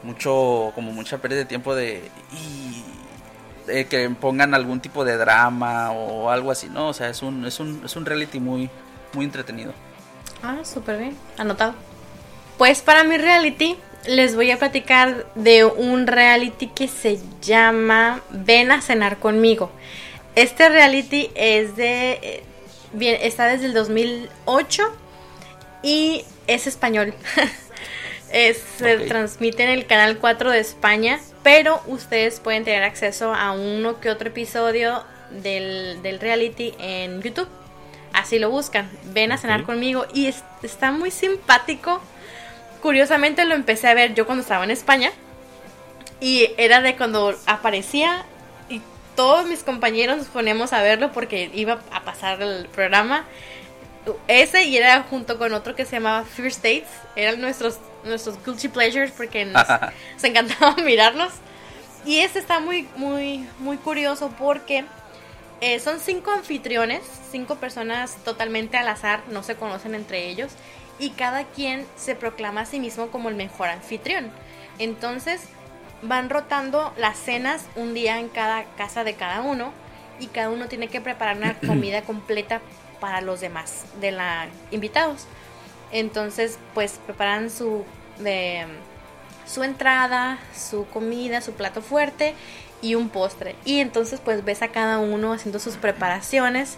[0.03, 0.71] Mucho.
[0.75, 2.09] Como mucha pérdida de tiempo de.
[2.31, 2.83] Y,
[3.85, 6.89] que pongan algún tipo de drama o algo así, ¿no?
[6.89, 8.69] O sea, es un, es un, es un reality muy,
[9.13, 9.71] muy entretenido.
[10.43, 11.17] Ah, súper bien.
[11.37, 11.73] Anotado.
[12.57, 13.75] Pues para mi reality
[14.05, 19.71] les voy a platicar de un reality que se llama Ven a cenar conmigo.
[20.35, 22.11] Este reality es de...
[22.21, 22.43] eh,
[22.93, 24.83] bien, está desde el 2008
[25.83, 27.13] y es español.
[28.31, 33.51] Es- Se transmite en el canal 4 de España, pero ustedes pueden tener acceso a
[33.51, 37.47] uno que otro episodio del, del reality en YouTube.
[38.11, 38.89] Así lo buscan.
[39.13, 40.07] Ven a cenar conmigo.
[40.15, 42.01] Y es- está muy simpático.
[42.83, 45.13] Curiosamente lo empecé a ver yo cuando estaba en España.
[46.19, 48.25] Y era de cuando aparecía
[48.67, 48.81] y
[49.15, 53.23] todos mis compañeros nos poníamos a verlo porque iba a pasar el programa.
[54.27, 56.89] Ese y era junto con otro que se llamaba First Dates.
[57.15, 59.65] Eran nuestros, nuestros guilty pleasures porque nos,
[60.15, 61.31] nos encantaba mirarlos.
[62.05, 64.83] Y este está muy, muy, muy curioso porque
[65.61, 70.51] eh, son cinco anfitriones, cinco personas totalmente al azar, no se conocen entre ellos,
[70.99, 74.31] y cada quien se proclama a sí mismo como el mejor anfitrión.
[74.79, 75.41] Entonces
[76.01, 79.71] van rotando las cenas un día en cada casa de cada uno,
[80.19, 82.61] y cada uno tiene que preparar una comida completa
[82.99, 85.25] para los demás de la invitados.
[85.91, 87.85] Entonces, pues preparan su
[88.19, 88.65] de
[89.45, 92.33] su entrada, su comida, su plato fuerte
[92.81, 93.55] y un postre.
[93.65, 96.77] Y entonces pues ves a cada uno haciendo sus preparaciones.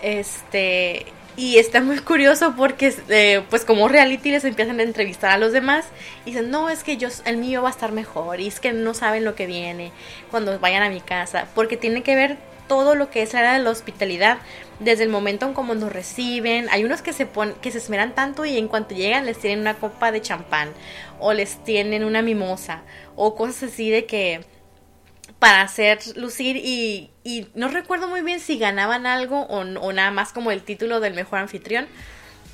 [0.00, 1.06] Este,
[1.38, 5.52] y está muy curioso porque eh, pues como reality les empiezan a entrevistar a los
[5.52, 5.86] demás
[6.24, 8.72] y dicen, "No, es que yo el mío va a estar mejor y es que
[8.72, 9.92] no saben lo que viene
[10.32, 13.52] cuando vayan a mi casa", porque tiene que ver todo lo que es la área
[13.52, 14.38] de la hospitalidad,
[14.80, 16.66] desde el momento en cómo nos reciben.
[16.70, 17.28] Hay unos que se
[17.62, 20.70] que se esmeran tanto y en cuanto llegan les tienen una copa de champán
[21.20, 22.82] o les tienen una mimosa
[23.14, 24.40] o cosas así de que
[25.38, 30.32] para hacer lucir y, y no recuerdo muy bien si ganaban algo o, nada más
[30.32, 31.86] como el título del mejor anfitrión.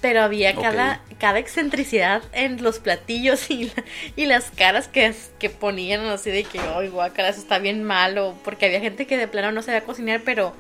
[0.01, 3.85] Pero había cada, cada excentricidad en los platillos y, la-
[4.17, 8.35] y las caras que, que ponían así de que, ay, guácala, eso está bien malo.
[8.45, 10.53] Porque había gente que de plano no sabía cocinar, pero,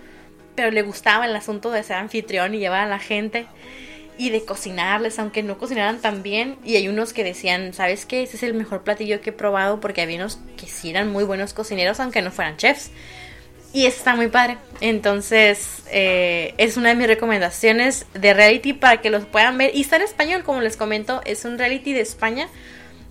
[0.55, 3.47] pero le gustaba el asunto de ser anfitrión y llevar a la gente
[4.17, 6.57] y de cocinarles, aunque no cocinaran tan bien.
[6.65, 8.23] Y hay unos que decían, ¿sabes qué?
[8.23, 11.25] Ese es el mejor platillo que he probado porque había unos que sí eran muy
[11.25, 12.91] buenos cocineros, aunque no fueran chefs.
[13.73, 14.59] Y está muy padre.
[14.81, 19.73] Entonces, eh, es una de mis recomendaciones de reality para que los puedan ver.
[19.75, 22.49] Y está en español, como les comento, es un reality de España.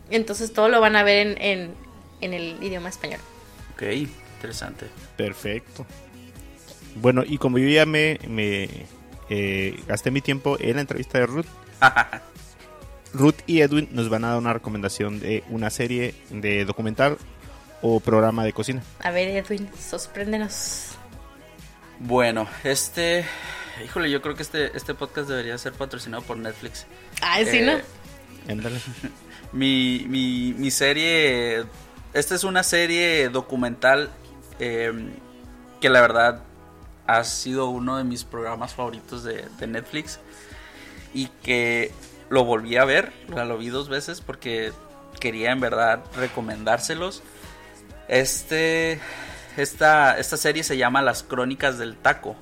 [0.10, 1.74] Entonces, todo lo van a ver en, en,
[2.22, 3.20] en el idioma español.
[3.74, 3.84] Ok,
[4.36, 4.86] interesante.
[5.18, 5.86] Perfecto.
[6.96, 8.70] Bueno, y como yo ya me, me
[9.30, 11.46] eh, gasté mi tiempo en la entrevista de Ruth,
[13.14, 17.18] Ruth y Edwin nos van a dar una recomendación de una serie de documental
[17.82, 18.82] o programa de cocina.
[19.02, 20.96] A ver, Edwin, sorpréndenos.
[22.00, 23.26] Bueno, este.
[23.84, 26.86] Híjole, yo creo que este, este podcast debería ser patrocinado por Netflix.
[27.22, 27.82] Ay, sí, Eh,
[28.56, 28.70] ¿no?
[29.54, 31.64] Mi, mi, mi serie.
[32.14, 34.10] Esta es una serie documental
[34.60, 34.92] eh,
[35.80, 36.42] que la verdad
[37.08, 40.20] ha sido uno de mis programas favoritos de, de Netflix.
[41.14, 41.92] Y que
[42.30, 44.74] lo volví a ver, lo vi dos veces porque
[45.20, 47.22] quería en verdad recomendárselos.
[48.08, 49.00] Este,
[49.56, 52.36] esta, esta serie se llama Las Crónicas del Taco.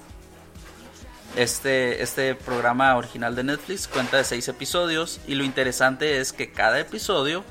[1.36, 6.52] Este, este programa original de Netflix cuenta de seis episodios y lo interesante es que
[6.52, 7.46] cada episodio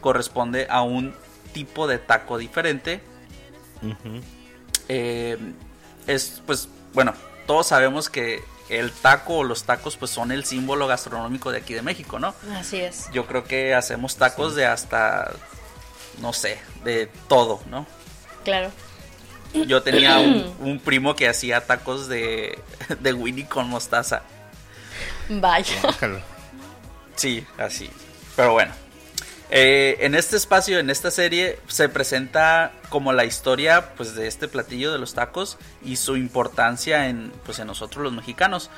[0.00, 1.14] corresponde a un
[1.52, 3.00] tipo de taco diferente.
[4.88, 5.36] Eh,
[6.08, 7.14] es pues bueno,
[7.46, 11.74] todos sabemos que el taco o los tacos pues son el símbolo gastronómico de aquí
[11.74, 12.34] de México, ¿no?
[12.54, 13.08] Así es.
[13.12, 15.30] Yo creo que hacemos tacos de hasta
[16.20, 17.86] no sé, de todo, ¿no?
[18.44, 18.70] Claro.
[19.66, 22.58] Yo tenía un, un primo que hacía tacos de,
[23.00, 24.22] de Winnie con mostaza.
[25.28, 25.76] Vaya.
[27.16, 27.90] Sí, así.
[28.36, 28.72] Pero bueno.
[29.50, 34.46] Eh, en este espacio, en esta serie, se presenta como la historia pues, de este
[34.46, 38.70] platillo de los tacos y su importancia en, pues, en nosotros los mexicanos.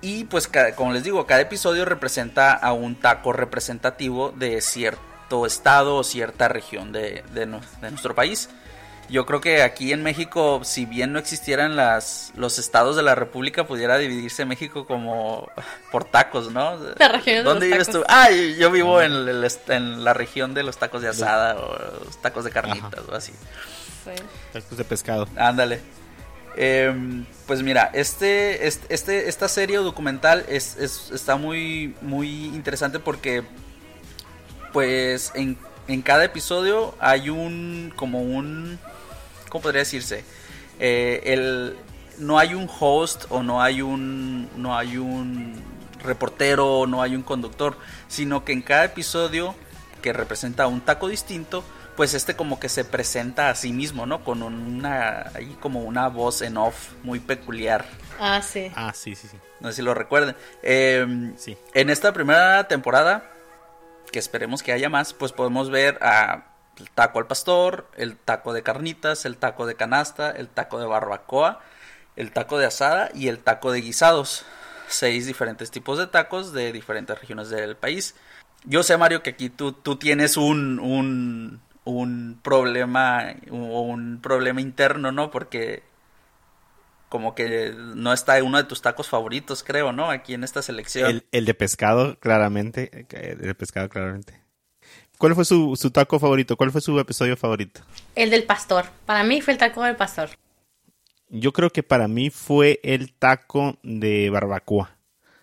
[0.00, 5.96] Y pues, como les digo, cada episodio representa a un taco representativo de cierto estado
[5.96, 8.50] o cierta región de, de nuestro país.
[9.08, 13.14] Yo creo que aquí en México, si bien no existieran las, los estados de la
[13.14, 15.48] República, pudiera dividirse México como
[15.90, 16.78] por tacos, ¿no?
[17.44, 18.02] ¿Dónde vives tú?
[18.08, 22.20] Ah, yo vivo en, el, en, la región de los tacos de asada o los
[22.20, 23.32] tacos de carnitas o así.
[24.52, 25.28] Tacos de pescado.
[25.36, 25.80] Ándale.
[26.56, 30.76] Em, pues mira, este, este, esta serie documental es,
[31.12, 33.42] está muy, muy interesante porque,
[34.72, 38.78] pues, en, en cada episodio hay un, como un,
[39.54, 40.24] ¿cómo podría decirse?
[40.80, 41.76] Eh, el,
[42.18, 45.62] no hay un host o no hay un, no hay un
[46.02, 47.76] reportero o no hay un conductor,
[48.08, 49.54] sino que en cada episodio
[50.02, 51.62] que representa un taco distinto,
[51.96, 54.24] pues este como que se presenta a sí mismo, ¿no?
[54.24, 57.84] Con una, ahí como una voz en off muy peculiar.
[58.18, 58.72] Ah, sí.
[58.74, 59.36] Ah, sí, sí, sí.
[59.60, 60.34] No sé si lo recuerden.
[60.64, 61.56] Em, sí.
[61.74, 63.30] En esta primera temporada,
[64.10, 68.52] que esperemos que haya más, pues podemos ver a el taco al pastor, el taco
[68.52, 71.60] de carnitas, el taco de canasta, el taco de barbacoa,
[72.16, 74.44] el taco de asada y el taco de guisados.
[74.88, 78.14] Seis diferentes tipos de tacos de diferentes regiones del país.
[78.64, 80.78] Yo sé, Mario, que aquí tú, tú tienes un,
[81.84, 85.30] un, problema un problema interno, ¿no?
[85.30, 85.82] Porque
[87.08, 90.10] como que no está uno de tus tacos favoritos, creo, ¿no?
[90.10, 91.22] Aquí en esta selección.
[91.30, 93.06] El, de pescado, claramente.
[93.10, 94.43] El de pescado, claramente.
[95.24, 96.54] ¿Cuál fue su, su, taco favorito?
[96.54, 97.80] ¿Cuál fue su episodio favorito?
[98.14, 98.84] El del pastor.
[99.06, 100.28] Para mí fue el taco del pastor.
[101.30, 104.98] Yo creo que para mí fue el taco de barbacoa.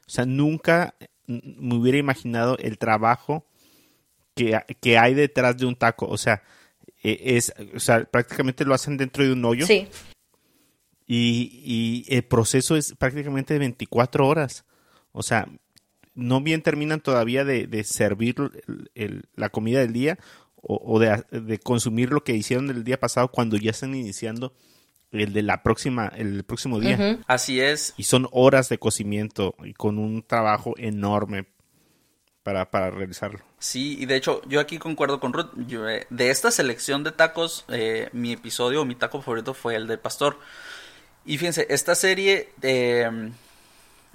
[0.06, 0.94] O sea, nunca
[1.26, 3.44] me hubiera imaginado el trabajo
[4.36, 6.06] que, hay detrás de un taco.
[6.06, 6.44] O sea,
[7.02, 9.66] e, es, o sea, prácticamente lo hacen dentro de un hoyo.
[9.66, 9.88] Sí.
[11.08, 14.64] Y, el proceso es prácticamente de 24 horas.
[15.12, 15.48] O sea,
[16.22, 18.36] no bien terminan todavía de, servir
[19.36, 20.18] la comida del día
[20.62, 24.54] o, de, consumir lo que hicieron el día pasado cuando ya están iniciando
[25.12, 27.20] el de la próxima, el próximo día.
[27.28, 27.94] Así es.
[27.98, 31.48] Y son horas de cocimiento y con un trabajo enorme
[32.44, 33.40] para, para realizarlo.
[33.60, 35.52] Sí, y de hecho yo aquí concuerdo con Ruth.
[35.58, 40.00] Eh, de esta selección de tacos, eh, mi episodio, mi taco favorito fue el del
[40.00, 40.40] pastor.
[41.26, 43.34] Y fíjense, esta serie, em,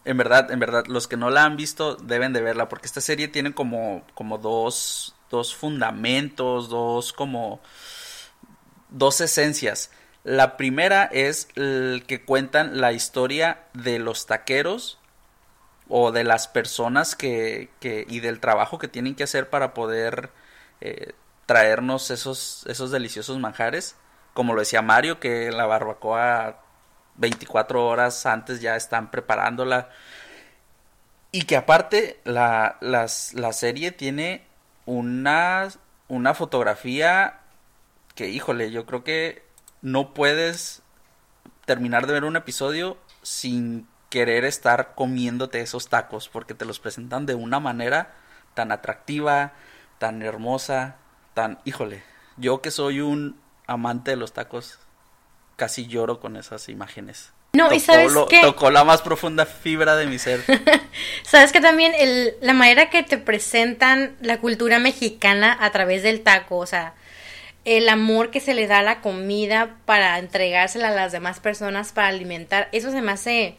[0.07, 3.01] en verdad, en verdad, los que no la han visto deben de verla, porque esta
[3.01, 7.61] serie tiene como, como dos, dos fundamentos, dos como,
[8.89, 9.91] dos esencias.
[10.23, 14.99] La primera es que cuentan la historia de los taqueros
[15.89, 20.31] o de las personas que, que, y del trabajo que tienen que hacer para poder
[20.81, 21.15] eh,
[21.47, 23.97] traernos esos, esos deliciosos manjares.
[24.35, 26.61] Como lo decía Mario, que la barbacoa
[27.19, 29.91] 24 horas antes ya están preparándola.
[31.33, 34.47] Y que aparte la, la serie tiene
[34.87, 35.69] una,
[36.09, 37.41] una fotografía
[38.15, 39.45] que, híjole, yo creo que
[39.83, 40.83] no puedes
[41.67, 47.27] terminar de ver un episodio sin querer estar comiéndote esos tacos porque te los presentan
[47.27, 48.15] de una manera
[48.55, 49.53] tan atractiva,
[49.99, 50.97] tan hermosa,
[51.35, 52.03] tan, híjole,
[52.37, 54.79] yo que soy un amante de los tacos,
[55.57, 57.33] casi lloro con esas imágenes.
[57.53, 60.43] No, y sabes que tocó la más profunda fibra de mi ser.
[61.23, 66.23] sabes que también el, la manera que te presentan la cultura mexicana a través del
[66.23, 66.95] taco, o sea,
[67.65, 71.93] el amor que se le da a la comida para entregársela a las demás personas
[71.93, 73.57] para alimentar, eso se me hace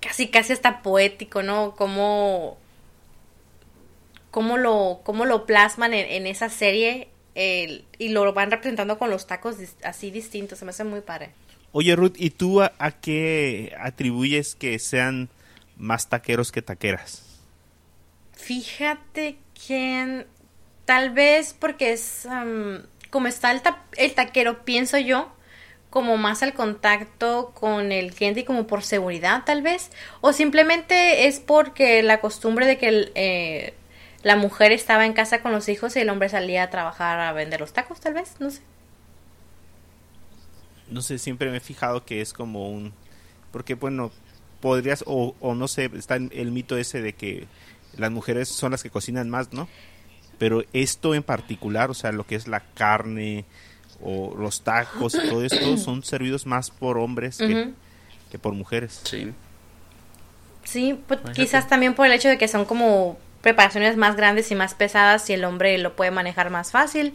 [0.00, 1.74] casi, casi hasta poético, ¿no?
[1.76, 2.56] Cómo,
[4.30, 9.56] cómo, lo, cómo lo plasman en, esa serie y lo van representando con los tacos
[9.84, 10.58] así distintos.
[10.58, 11.30] Se me hace muy padre.
[11.72, 12.70] Oye, Ruth, ¿y tú a,
[13.02, 15.28] qué atribuyes que sean
[15.76, 17.22] más taqueros que taqueras?
[18.32, 20.26] Fíjate que
[20.86, 22.26] tal vez porque es
[23.10, 23.60] como está el,
[23.96, 25.32] el taquero, pienso yo,
[25.90, 31.26] como más al contacto con el cliente y como por seguridad tal vez o simplemente
[31.26, 33.74] es porque la costumbre de que eh,
[34.26, 37.32] la mujer estaba en casa con los hijos y el hombre salía a trabajar a
[37.32, 38.60] vender los tacos tal vez no sé
[40.90, 42.92] no sé siempre me he fijado que es como un
[43.52, 44.10] porque bueno
[44.60, 47.46] podrías o, o no sé está el mito ese de que
[47.96, 49.68] las mujeres son las que cocinan más no
[50.38, 53.44] pero esto en particular o sea lo que es la carne
[54.02, 59.00] o los tacos y todo esto son servidos más por hombres que, por mujeres.
[59.04, 59.32] Sí.
[60.64, 64.54] Sí, pues, quizás también por el hecho de que son como preparaciones más grandes y
[64.54, 67.14] más pesadas y el hombre lo puede manejar más fácil.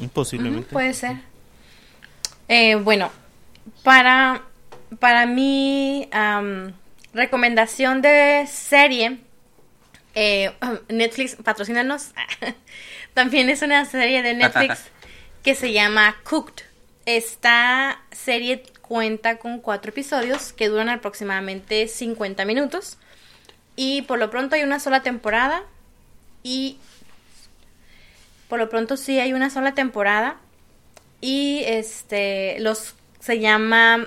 [0.00, 0.72] Imposiblemente.
[0.72, 1.16] puede ser.
[2.48, 3.10] Eh, bueno,
[3.84, 4.42] para,
[4.98, 6.08] para mi
[7.12, 9.18] recomendación de serie,
[10.14, 10.52] eh,
[10.88, 12.10] Netflix, patrocínanos.
[13.14, 14.84] También es una serie de Netflix
[15.42, 16.64] que se llama Cooked.
[17.06, 22.98] Esta serie cuenta con cuatro episodios que duran aproximadamente 50 minutos.
[23.82, 25.62] Y por lo pronto hay una sola temporada.
[26.42, 26.76] Y
[28.46, 30.36] por lo pronto sí hay una sola temporada.
[31.22, 34.06] Y este los se llama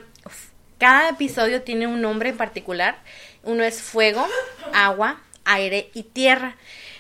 [0.78, 3.00] cada episodio tiene un nombre en particular.
[3.42, 4.28] Uno es fuego,
[4.74, 6.56] agua, aire y tierra.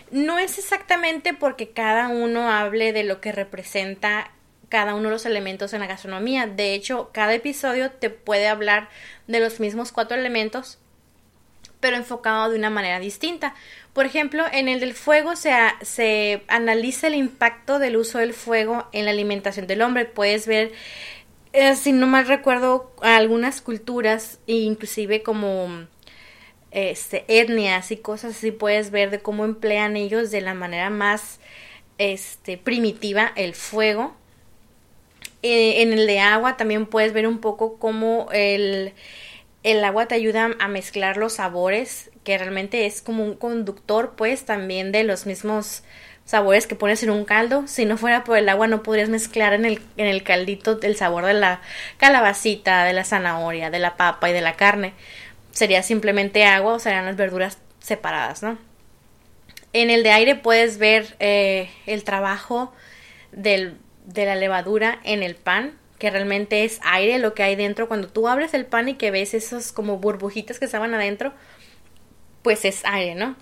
[0.10, 4.32] No es exactamente porque cada uno hable de lo que representa
[4.70, 6.48] cada uno de los elementos en la gastronomía.
[6.48, 8.90] De hecho, cada episodio te puede hablar
[9.28, 10.80] de los mismos cuatro elementos,
[11.84, 13.54] pero enfocado de una manera distinta.
[13.92, 18.88] Por ejemplo, en el del fuego se, se analiza el impacto del uso del fuego
[18.94, 20.06] en la alimentación del hombre.
[20.06, 20.72] Puedes ver
[21.52, 25.88] eh, si no mal recuerdo, algunas culturas, e inclusive como
[26.72, 31.42] este, etnias y cosas así, puedes ver de cómo emplean ellos de la manera más
[31.98, 34.16] este, primitiva el fuego.
[35.42, 38.94] Eh, en el de agua también puedes ver un poco cómo el,
[39.64, 44.46] el agua te ayuda a mezclar los sabores, que realmente es como un conductor, pues,
[44.46, 45.84] también de los mismos
[46.26, 47.68] sabores que pones en un caldo.
[47.68, 50.96] Si no fuera por el agua no podrías mezclar en el, en el caldito el
[50.96, 51.62] sabor de la
[51.98, 54.94] calabacita, de la zanahoria, de la papa y de la carne.
[55.52, 58.58] Sería simplemente agua o serían las verduras separadas, ¿no?
[59.74, 62.74] En el de aire puedes ver eh, el trabajo
[63.32, 65.74] del, de la levadura en el pan,
[66.04, 67.88] que realmente es aire lo que hay dentro.
[67.88, 71.32] Cuando tú abres el pan y que ves esos como burbujitas que estaban adentro,
[72.42, 73.38] pues es aire, ¿no?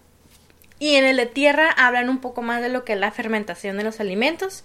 [0.77, 3.77] Y en el de tierra hablan un poco más de lo que es la fermentación
[3.77, 4.63] de los alimentos.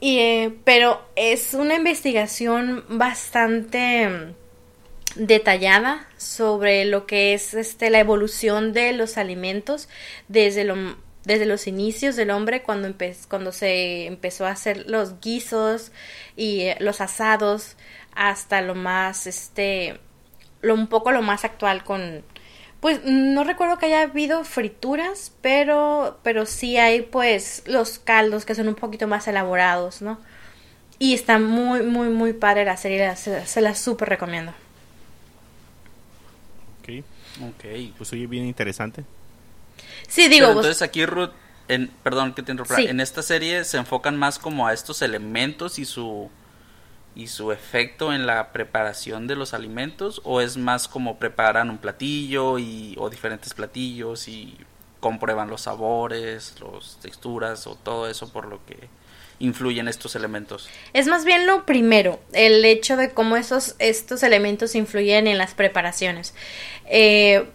[0.00, 4.34] Y, eh, pero es una investigación bastante mm,
[5.16, 9.90] detallada sobre lo que es este, la evolución de los alimentos
[10.28, 12.88] desde, lo, desde los inicios del hombre cuando,
[13.28, 15.90] cuando se empezó a hacer los guisos
[16.36, 17.76] y eh, los asados
[18.14, 20.00] hasta lo más este
[20.62, 22.24] lo un poco lo más actual con
[22.80, 28.54] pues no recuerdo que haya habido frituras, pero, pero sí hay pues los caldos que
[28.54, 30.18] son un poquito más elaborados, ¿no?
[30.98, 34.52] Y está muy, muy, muy padre la serie, se, la súper recomiendo.
[36.80, 37.04] Ok,
[37.42, 37.64] ok,
[37.98, 39.04] pues oye bien interesante.
[40.08, 40.46] Sí, digo.
[40.48, 41.30] Pero entonces aquí Ruth,
[41.68, 45.78] en, perdón que te interrumpa, en esta serie se enfocan más como a estos elementos
[45.78, 46.30] y su
[47.16, 51.78] y su efecto en la preparación de los alimentos o es más como preparan un
[51.78, 54.54] platillo y o diferentes platillos y
[55.00, 58.88] comprueban los sabores, las texturas o todo eso por lo que
[59.38, 60.68] influyen estos elementos.
[60.92, 65.54] Es más bien lo primero, el hecho de cómo esos, estos elementos influyen en las
[65.54, 66.34] preparaciones.
[66.86, 67.46] Eh,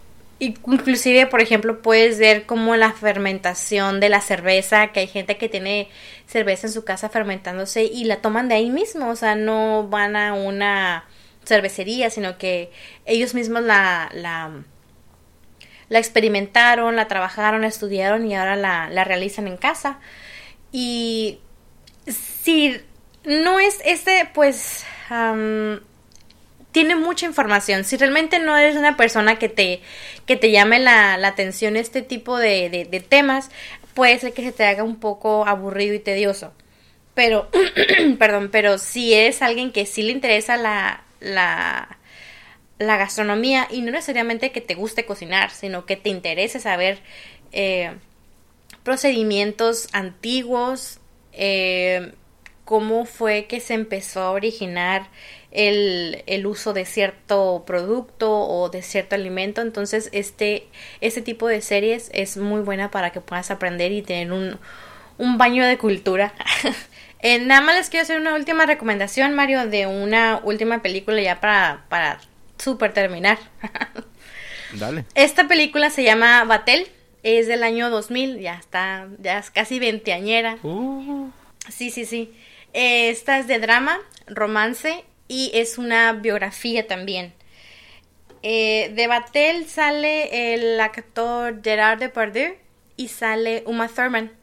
[0.43, 5.49] Inclusive, por ejemplo, puedes ver como la fermentación de la cerveza, que hay gente que
[5.49, 5.87] tiene
[6.25, 10.15] cerveza en su casa fermentándose y la toman de ahí mismo, o sea, no van
[10.15, 11.05] a una
[11.45, 12.71] cervecería, sino que
[13.05, 14.63] ellos mismos la, la,
[15.99, 19.99] experimentaron, la trabajaron, la estudiaron y ahora la, la realizan en casa.
[20.71, 21.37] Y
[22.07, 22.81] si
[23.25, 24.85] no es este, pues,
[26.71, 27.83] tiene mucha información.
[27.83, 29.81] Si realmente no eres una persona que te,
[30.25, 33.49] que te llame la, atención este tipo de, de, temas,
[33.93, 36.53] puede ser que se te haga un poco aburrido y tedioso.
[37.13, 37.49] Pero,
[38.19, 41.97] perdón, pero si eres alguien que sí le interesa la, la,
[42.79, 46.99] la gastronomía y no necesariamente que te guste cocinar, sino que te interese saber
[47.51, 47.91] eh,
[48.83, 50.99] procedimientos antiguos,
[51.33, 52.13] eh,
[52.65, 55.09] cómo fue que se empezó a originar
[55.51, 59.61] el, el, uso de cierto producto o de cierto alimento.
[59.61, 60.67] Entonces, este,
[61.01, 64.57] este tipo de series es muy buena para que puedas aprender y tener un,
[65.17, 66.33] un baño de cultura.
[67.19, 71.41] eh, nada más les quiero hacer una última recomendación, Mario, de una última película ya
[71.41, 72.19] para, para
[72.57, 73.37] super terminar.
[74.73, 75.05] Dale.
[75.15, 76.87] Esta película se llama Batel,
[77.23, 80.57] es del año 2000, ya está, ya es casi veinteañera.
[80.63, 81.29] Uh.
[81.69, 82.33] Sí, sí, sí.
[82.73, 87.33] Eh, esta es de drama, romance y es una biografía también.
[88.43, 92.55] Eh, de Batel sale el actor Gerard Depardieu
[92.97, 94.33] y sale Uma Thurman.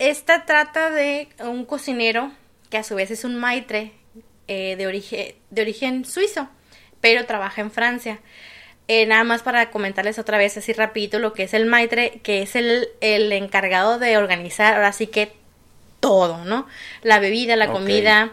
[0.00, 2.32] Esta trata de un cocinero
[2.70, 3.92] que a su vez es un maitre
[4.48, 6.48] eh, de, origen, de origen suizo,
[7.00, 8.18] pero trabaja en Francia.
[8.88, 12.42] Eh, nada más para comentarles otra vez así rapidito lo que es el maitre, que
[12.42, 15.30] es el, el encargado de organizar ahora sí que
[16.00, 16.66] todo, ¿no?
[17.02, 18.32] La bebida, la comida,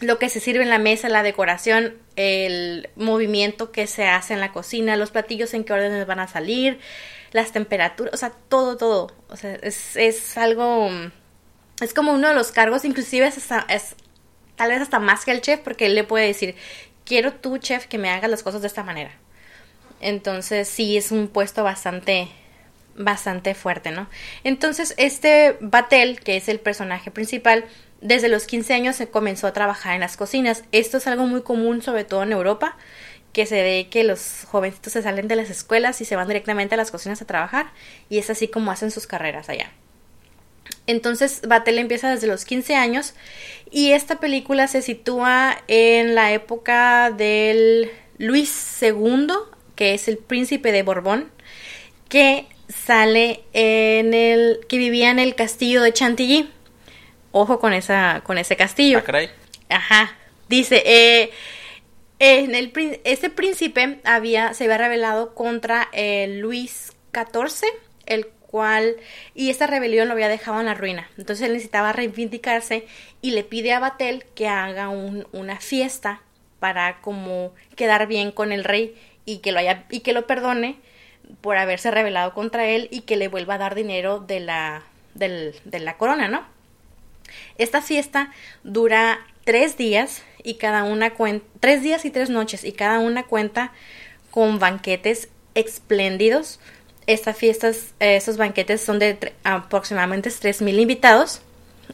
[0.00, 4.40] lo que se sirve en la mesa, la decoración, el movimiento que se hace en
[4.40, 6.78] la cocina, los platillos en qué órdenes van a salir,
[7.32, 9.12] las temperaturas, o sea, todo, todo.
[9.28, 10.90] O sea, es, es algo
[11.80, 13.38] es como uno de los cargos, inclusive es,
[13.68, 13.94] es
[14.56, 16.54] tal vez hasta más que el chef, porque él le puede decir,
[17.04, 19.12] quiero tú, chef, que me hagas las cosas de esta manera.
[20.00, 22.28] Entonces sí es un puesto bastante
[22.96, 24.08] bastante fuerte, ¿no?
[24.44, 27.64] Entonces este Batel, que es el personaje principal,
[28.00, 30.64] desde los 15 años se comenzó a trabajar en las cocinas.
[30.72, 32.76] Esto es algo muy común, sobre todo en Europa,
[33.32, 36.74] que se ve que los jovencitos se salen de las escuelas y se van directamente
[36.74, 37.72] a las cocinas a trabajar,
[38.08, 39.70] y es así como hacen sus carreras allá.
[40.86, 43.14] Entonces Batel empieza desde los 15 años
[43.70, 49.28] y esta película se sitúa en la época del Luis II,
[49.76, 51.30] que es el príncipe de Borbón,
[52.08, 56.50] que sale en el que vivía en el castillo de Chantilly.
[57.32, 58.98] Ojo con esa con ese castillo.
[58.98, 59.02] Ah,
[59.68, 60.16] Ajá.
[60.48, 61.30] Dice eh,
[62.18, 62.72] en el
[63.04, 67.66] este príncipe había se había rebelado contra el Luis XIV,
[68.06, 68.96] el cual
[69.34, 71.08] y esta rebelión lo había dejado en la ruina.
[71.16, 72.86] Entonces él necesitaba reivindicarse
[73.22, 76.20] y le pide a Batel que haga una fiesta
[76.58, 80.76] para como quedar bien con el rey y que lo haya y que lo perdone
[81.40, 84.82] por haberse rebelado contra él y que le vuelva a dar dinero de la
[85.14, 86.44] de la corona, ¿no?
[87.58, 88.32] Esta fiesta
[88.64, 93.24] dura tres días y cada una cuenta tres días y tres noches y cada una
[93.24, 93.72] cuenta
[94.30, 96.60] con banquetes espléndidos
[97.12, 101.40] estas fiestas, eh, estos banquetes son de aproximadamente 3.000 invitados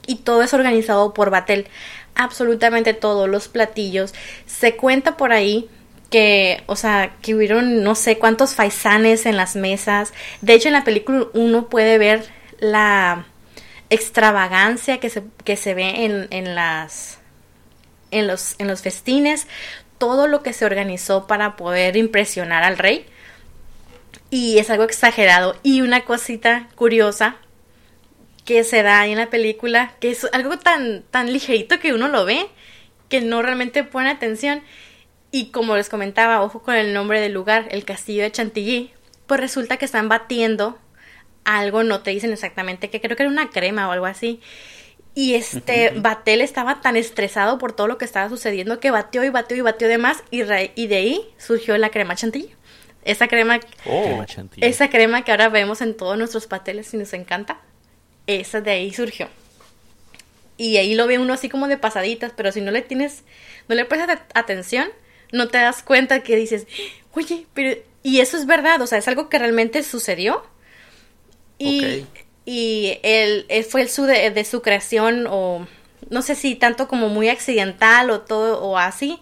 [0.06, 1.66] y todo es organizado por Batel.
[2.14, 4.14] Absolutamente todos los platillos.
[4.46, 5.68] Se cuenta por ahí
[6.10, 10.12] que, o sea, que hubieron no sé cuántos faisanes en las mesas.
[10.40, 12.24] De hecho, en la película uno puede ver
[12.58, 13.26] la
[13.90, 17.18] extravagancia que se, que se ve en, en las
[18.10, 19.46] en los, en los festines,
[19.98, 23.06] todo lo que se organizó para poder impresionar al rey
[24.30, 25.56] y es algo exagerado.
[25.62, 27.36] Y una cosita curiosa
[28.44, 32.08] que se da ahí en la película, que es algo tan, tan ligerito que uno
[32.08, 32.46] lo ve,
[33.08, 34.62] que no realmente pone atención.
[35.32, 38.92] Y como les comentaba, ojo con el nombre del lugar, el castillo de Chantilly,
[39.26, 40.78] pues resulta que están batiendo
[41.46, 44.40] algo, no te dicen exactamente que creo que era una crema o algo así.
[45.14, 49.30] Y este Batel estaba tan estresado por todo lo que estaba sucediendo que batió y
[49.30, 50.42] batió y batió de más y,
[50.74, 52.52] y de ahí surgió la crema chantilly.
[53.02, 54.24] Esa crema, oh.
[54.60, 57.60] esa crema que ahora vemos en todos nuestros pasteles y nos encanta,
[58.26, 59.28] esa de ahí surgió.
[60.56, 63.22] Y ahí lo ve uno así como de pasaditas, pero si no le tienes,
[63.68, 64.88] no le prestas atención,
[65.32, 66.66] no te das cuenta que dices,
[67.12, 70.44] oye, pero, y eso es verdad, o sea, es algo que realmente sucedió.
[71.58, 72.06] Y,
[72.44, 75.66] y él, fue el su de, de, su creación, o
[76.10, 79.18] no sé si tanto como muy accidental o todo, o así,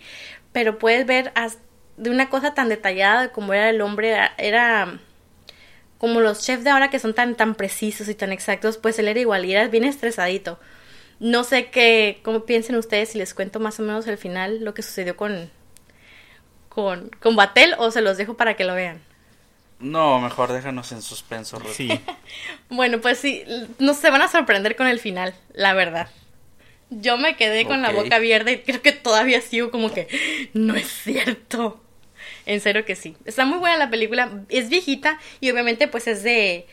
[0.53, 1.65] pero puedes ver hasta
[1.97, 5.01] de una cosa tan detallada como era el hombre, era,
[5.99, 9.09] como los chefs de ahora que son tan, tan precisos y tan exactos, pues él
[9.09, 10.59] era igual y era bien estresadito.
[11.21, 14.75] No sé qué, cómo piensen ustedes si les cuento más o menos el final, lo
[14.75, 15.51] que sucedió con,
[16.69, 19.01] con, con Batel o se los dejo para que lo vean.
[19.85, 21.61] No, mejor déjanos en suspenso.
[21.71, 21.91] Sí.
[22.71, 23.45] bueno, pues sí,
[23.79, 26.09] no se van a sorprender con el final, la verdad.
[26.89, 30.09] Yo me quedé con la boca abierta y creo que todavía sigo como que
[30.55, 31.83] no es cierto.
[32.47, 33.15] En serio que sí.
[33.27, 34.45] Está muy buena la película.
[34.49, 36.67] Es viejita y obviamente pues es de,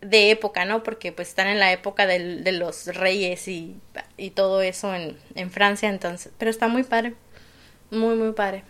[0.00, 0.82] de época, ¿no?
[0.82, 3.76] Porque pues están en la época de los reyes y,
[4.16, 6.32] y todo eso en, en, Francia, entonces.
[6.38, 7.14] Pero está muy padre.
[7.92, 8.64] Muy, muy padre.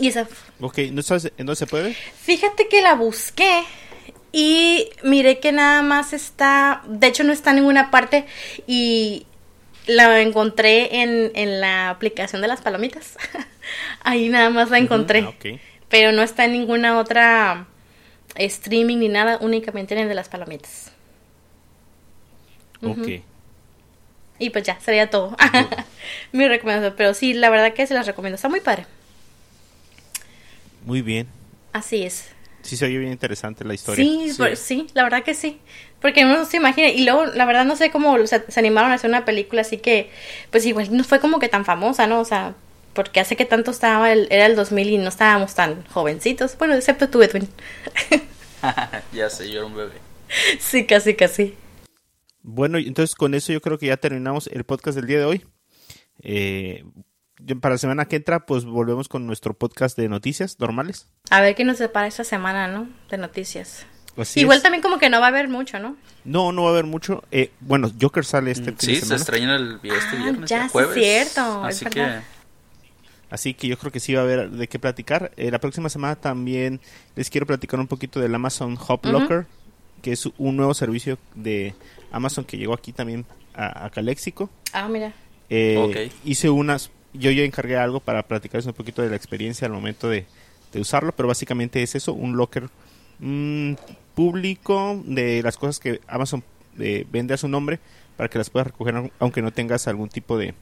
[0.00, 0.26] Y esa...
[0.60, 1.94] Ok, ¿no sabes en dónde se puede?
[1.94, 3.64] Fíjate que la busqué
[4.32, 6.82] y miré que nada más está...
[6.86, 8.26] De hecho no está en ninguna parte
[8.66, 9.26] y
[9.86, 13.16] la encontré en, en la aplicación de las palomitas.
[14.02, 15.20] Ahí nada más la encontré.
[15.20, 17.66] Ah, Pero no está en ninguna otra
[18.34, 20.92] streaming ni nada, únicamente en el de las palomitas.
[22.82, 23.22] Ok.
[24.38, 25.36] Y pues ya, sería todo.
[26.32, 26.94] Mi recomendación.
[26.96, 28.36] Pero sí, la verdad que se las recomiendo.
[28.36, 28.86] Está muy padre.
[30.88, 31.28] Muy bien.
[31.74, 32.30] Así es.
[32.62, 34.02] Sí, se oye bien interesante la historia.
[34.02, 34.86] Sí, sí.
[34.94, 35.60] la verdad que sí.
[36.00, 36.88] Porque no se imagina.
[36.88, 40.08] Y luego, la verdad, no sé cómo se, animaron a hacer una película así que,
[40.50, 42.20] pues igual no fue como que tan famosa, ¿no?
[42.20, 42.54] O sea,
[42.94, 46.56] porque hace que tanto estaba, el, era el 2000 y no estábamos tan jovencitos.
[46.56, 47.46] Bueno, excepto tú, Edwin.
[49.12, 49.92] ya sé, yo era un bebé.
[50.58, 51.54] Sí, casi, casi.
[52.40, 55.44] Bueno, entonces con eso yo creo que ya terminamos el podcast del día de hoy.
[56.22, 56.82] Eh,
[57.60, 61.06] para la semana que entra, pues volvemos con nuestro podcast de noticias normales.
[61.30, 62.88] A ver qué nos separa esta semana, ¿no?
[63.10, 63.86] De noticias.
[64.34, 65.96] Igual también como que no va a haber mucho, ¿no?
[66.24, 67.22] No, no va a haber mucho.
[67.30, 70.94] Eh, bueno, Joker sale este mm, Sí, se estrena el este ah, viernes, ya, jueves.
[70.94, 71.62] cierto.
[71.64, 72.20] Así que...
[73.30, 75.30] Así que yo creo que sí va a haber de qué platicar.
[75.36, 76.80] Eh, la próxima semana también
[77.14, 79.46] les quiero platicar un poquito del Amazon Hop Locker.
[80.02, 81.74] que es un nuevo servicio de
[82.10, 84.50] Amazon que llegó aquí también a, a Calexico.
[84.72, 85.12] Ah, mira.
[85.50, 86.12] Eh, Ok.
[86.24, 90.08] Hice unas, yo ya encargué algo para platicarles un poquito de la experiencia al momento
[90.08, 90.26] de,
[90.72, 92.68] de usarlo, pero básicamente es eso, un locker
[93.20, 93.72] mm,
[94.14, 96.42] público de las cosas que Amazon
[96.78, 97.78] eh, vende a su nombre
[98.16, 100.54] para que las puedas recoger au- aunque no tengas algún tipo de,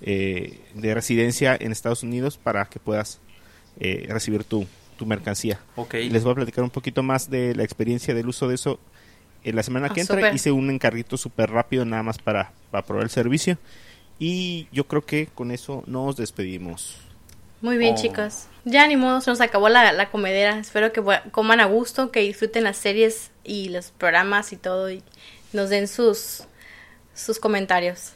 [0.00, 3.20] eh, de residencia en Estados Unidos para que puedas
[3.80, 4.66] eh, recibir tu,
[4.96, 5.60] tu mercancía.
[5.76, 5.94] Ok.
[5.94, 8.80] Les voy a platicar un poquito más de la experiencia del uso de eso
[9.44, 10.16] en la semana Ah, que entra.
[10.34, 13.58] Hice un encarguito súper rápido nada más para, para probar el servicio.
[14.18, 16.96] Y yo creo que con eso nos despedimos.
[17.60, 18.00] Muy bien, Oh.
[18.00, 18.46] chicos.
[18.64, 20.58] Ya ni modo, se nos acabó la, la comedera.
[20.58, 25.02] Espero que coman a gusto, que disfruten las series y los programas y todo y
[25.52, 26.44] nos den sus
[27.14, 28.12] sus comentarios.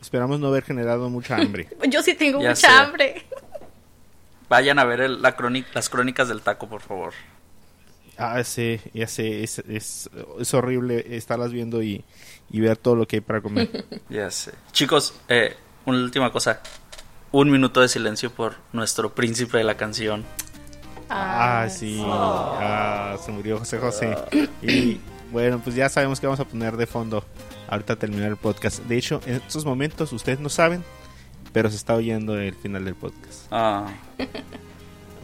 [0.00, 1.68] Esperamos no haber generado mucha hambre.
[1.88, 2.74] Yo sí tengo Ya mucha sé.
[2.74, 3.24] hambre.
[4.48, 7.12] Vayan a ver el- la crónica, las crónicas del taco, por favor.
[8.18, 12.04] Ah, sí, ya sé, es, es, es horrible estarlas viendo y,
[12.50, 13.84] y ver todo lo que hay para comer.
[14.08, 14.52] Ya sé.
[14.72, 15.54] Chicos, eh,
[15.86, 16.60] una última cosa.
[17.30, 20.24] Un minuto de silencio por nuestro príncipe de la canción.
[21.10, 22.02] Ah, sí.
[22.06, 24.16] Ah, se murió José José.
[24.62, 24.98] Y
[25.30, 27.24] bueno, pues ya sabemos que vamos a poner de fondo
[27.68, 28.80] ahorita al terminar el podcast.
[28.84, 30.82] De hecho, en estos momentos ustedes no saben,
[31.52, 33.46] pero se está oyendo el final del podcast.
[33.50, 33.86] Ah,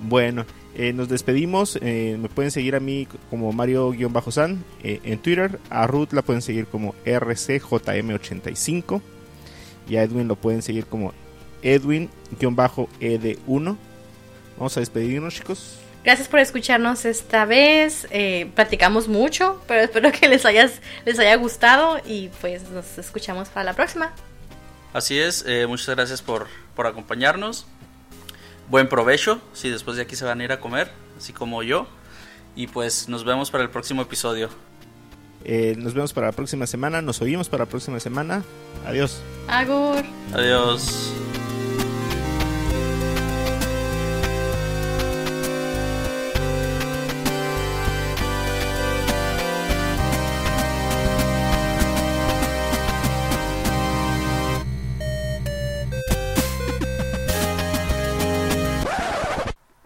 [0.03, 0.45] Bueno,
[0.75, 1.79] eh, nos despedimos.
[1.81, 5.61] eh, me pueden seguir a mí como Mario-San eh, en Twitter.
[5.71, 9.01] A Ruth la pueden seguir como RCJM85.
[9.89, 11.13] Y a Edwin lo pueden seguir como
[11.63, 13.77] Edwin-ED1.
[14.57, 15.79] Vamos a despedirnos, chicos.
[16.05, 18.07] Gracias por escucharnos esta vez.
[18.11, 23.49] Eh, platicamos mucho, pero espero que les hayas les haya gustado y pues nos escuchamos
[23.49, 24.13] para la próxima.
[24.93, 25.45] así es.
[25.47, 26.47] eh, muchas gracias por,
[26.77, 27.67] por acompañarnos.
[28.71, 31.87] Buen provecho, si después de aquí se van a ir a comer, así como yo.
[32.57, 34.49] Y pues nos vemos para el próximo episodio.
[35.45, 37.03] Eh, nos vemos para la próxima semana.
[37.03, 38.43] Nos oímos para la próxima semana.
[38.87, 39.21] Adiós.
[39.49, 40.03] Agur.
[40.33, 41.13] Adiós.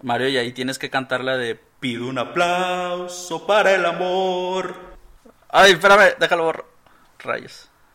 [0.09, 4.75] Mario, y ahí tienes que cantar la de Pido un aplauso para el amor.
[5.51, 6.67] Ay, espérame, déjalo borro.
[7.19, 7.69] Rayos.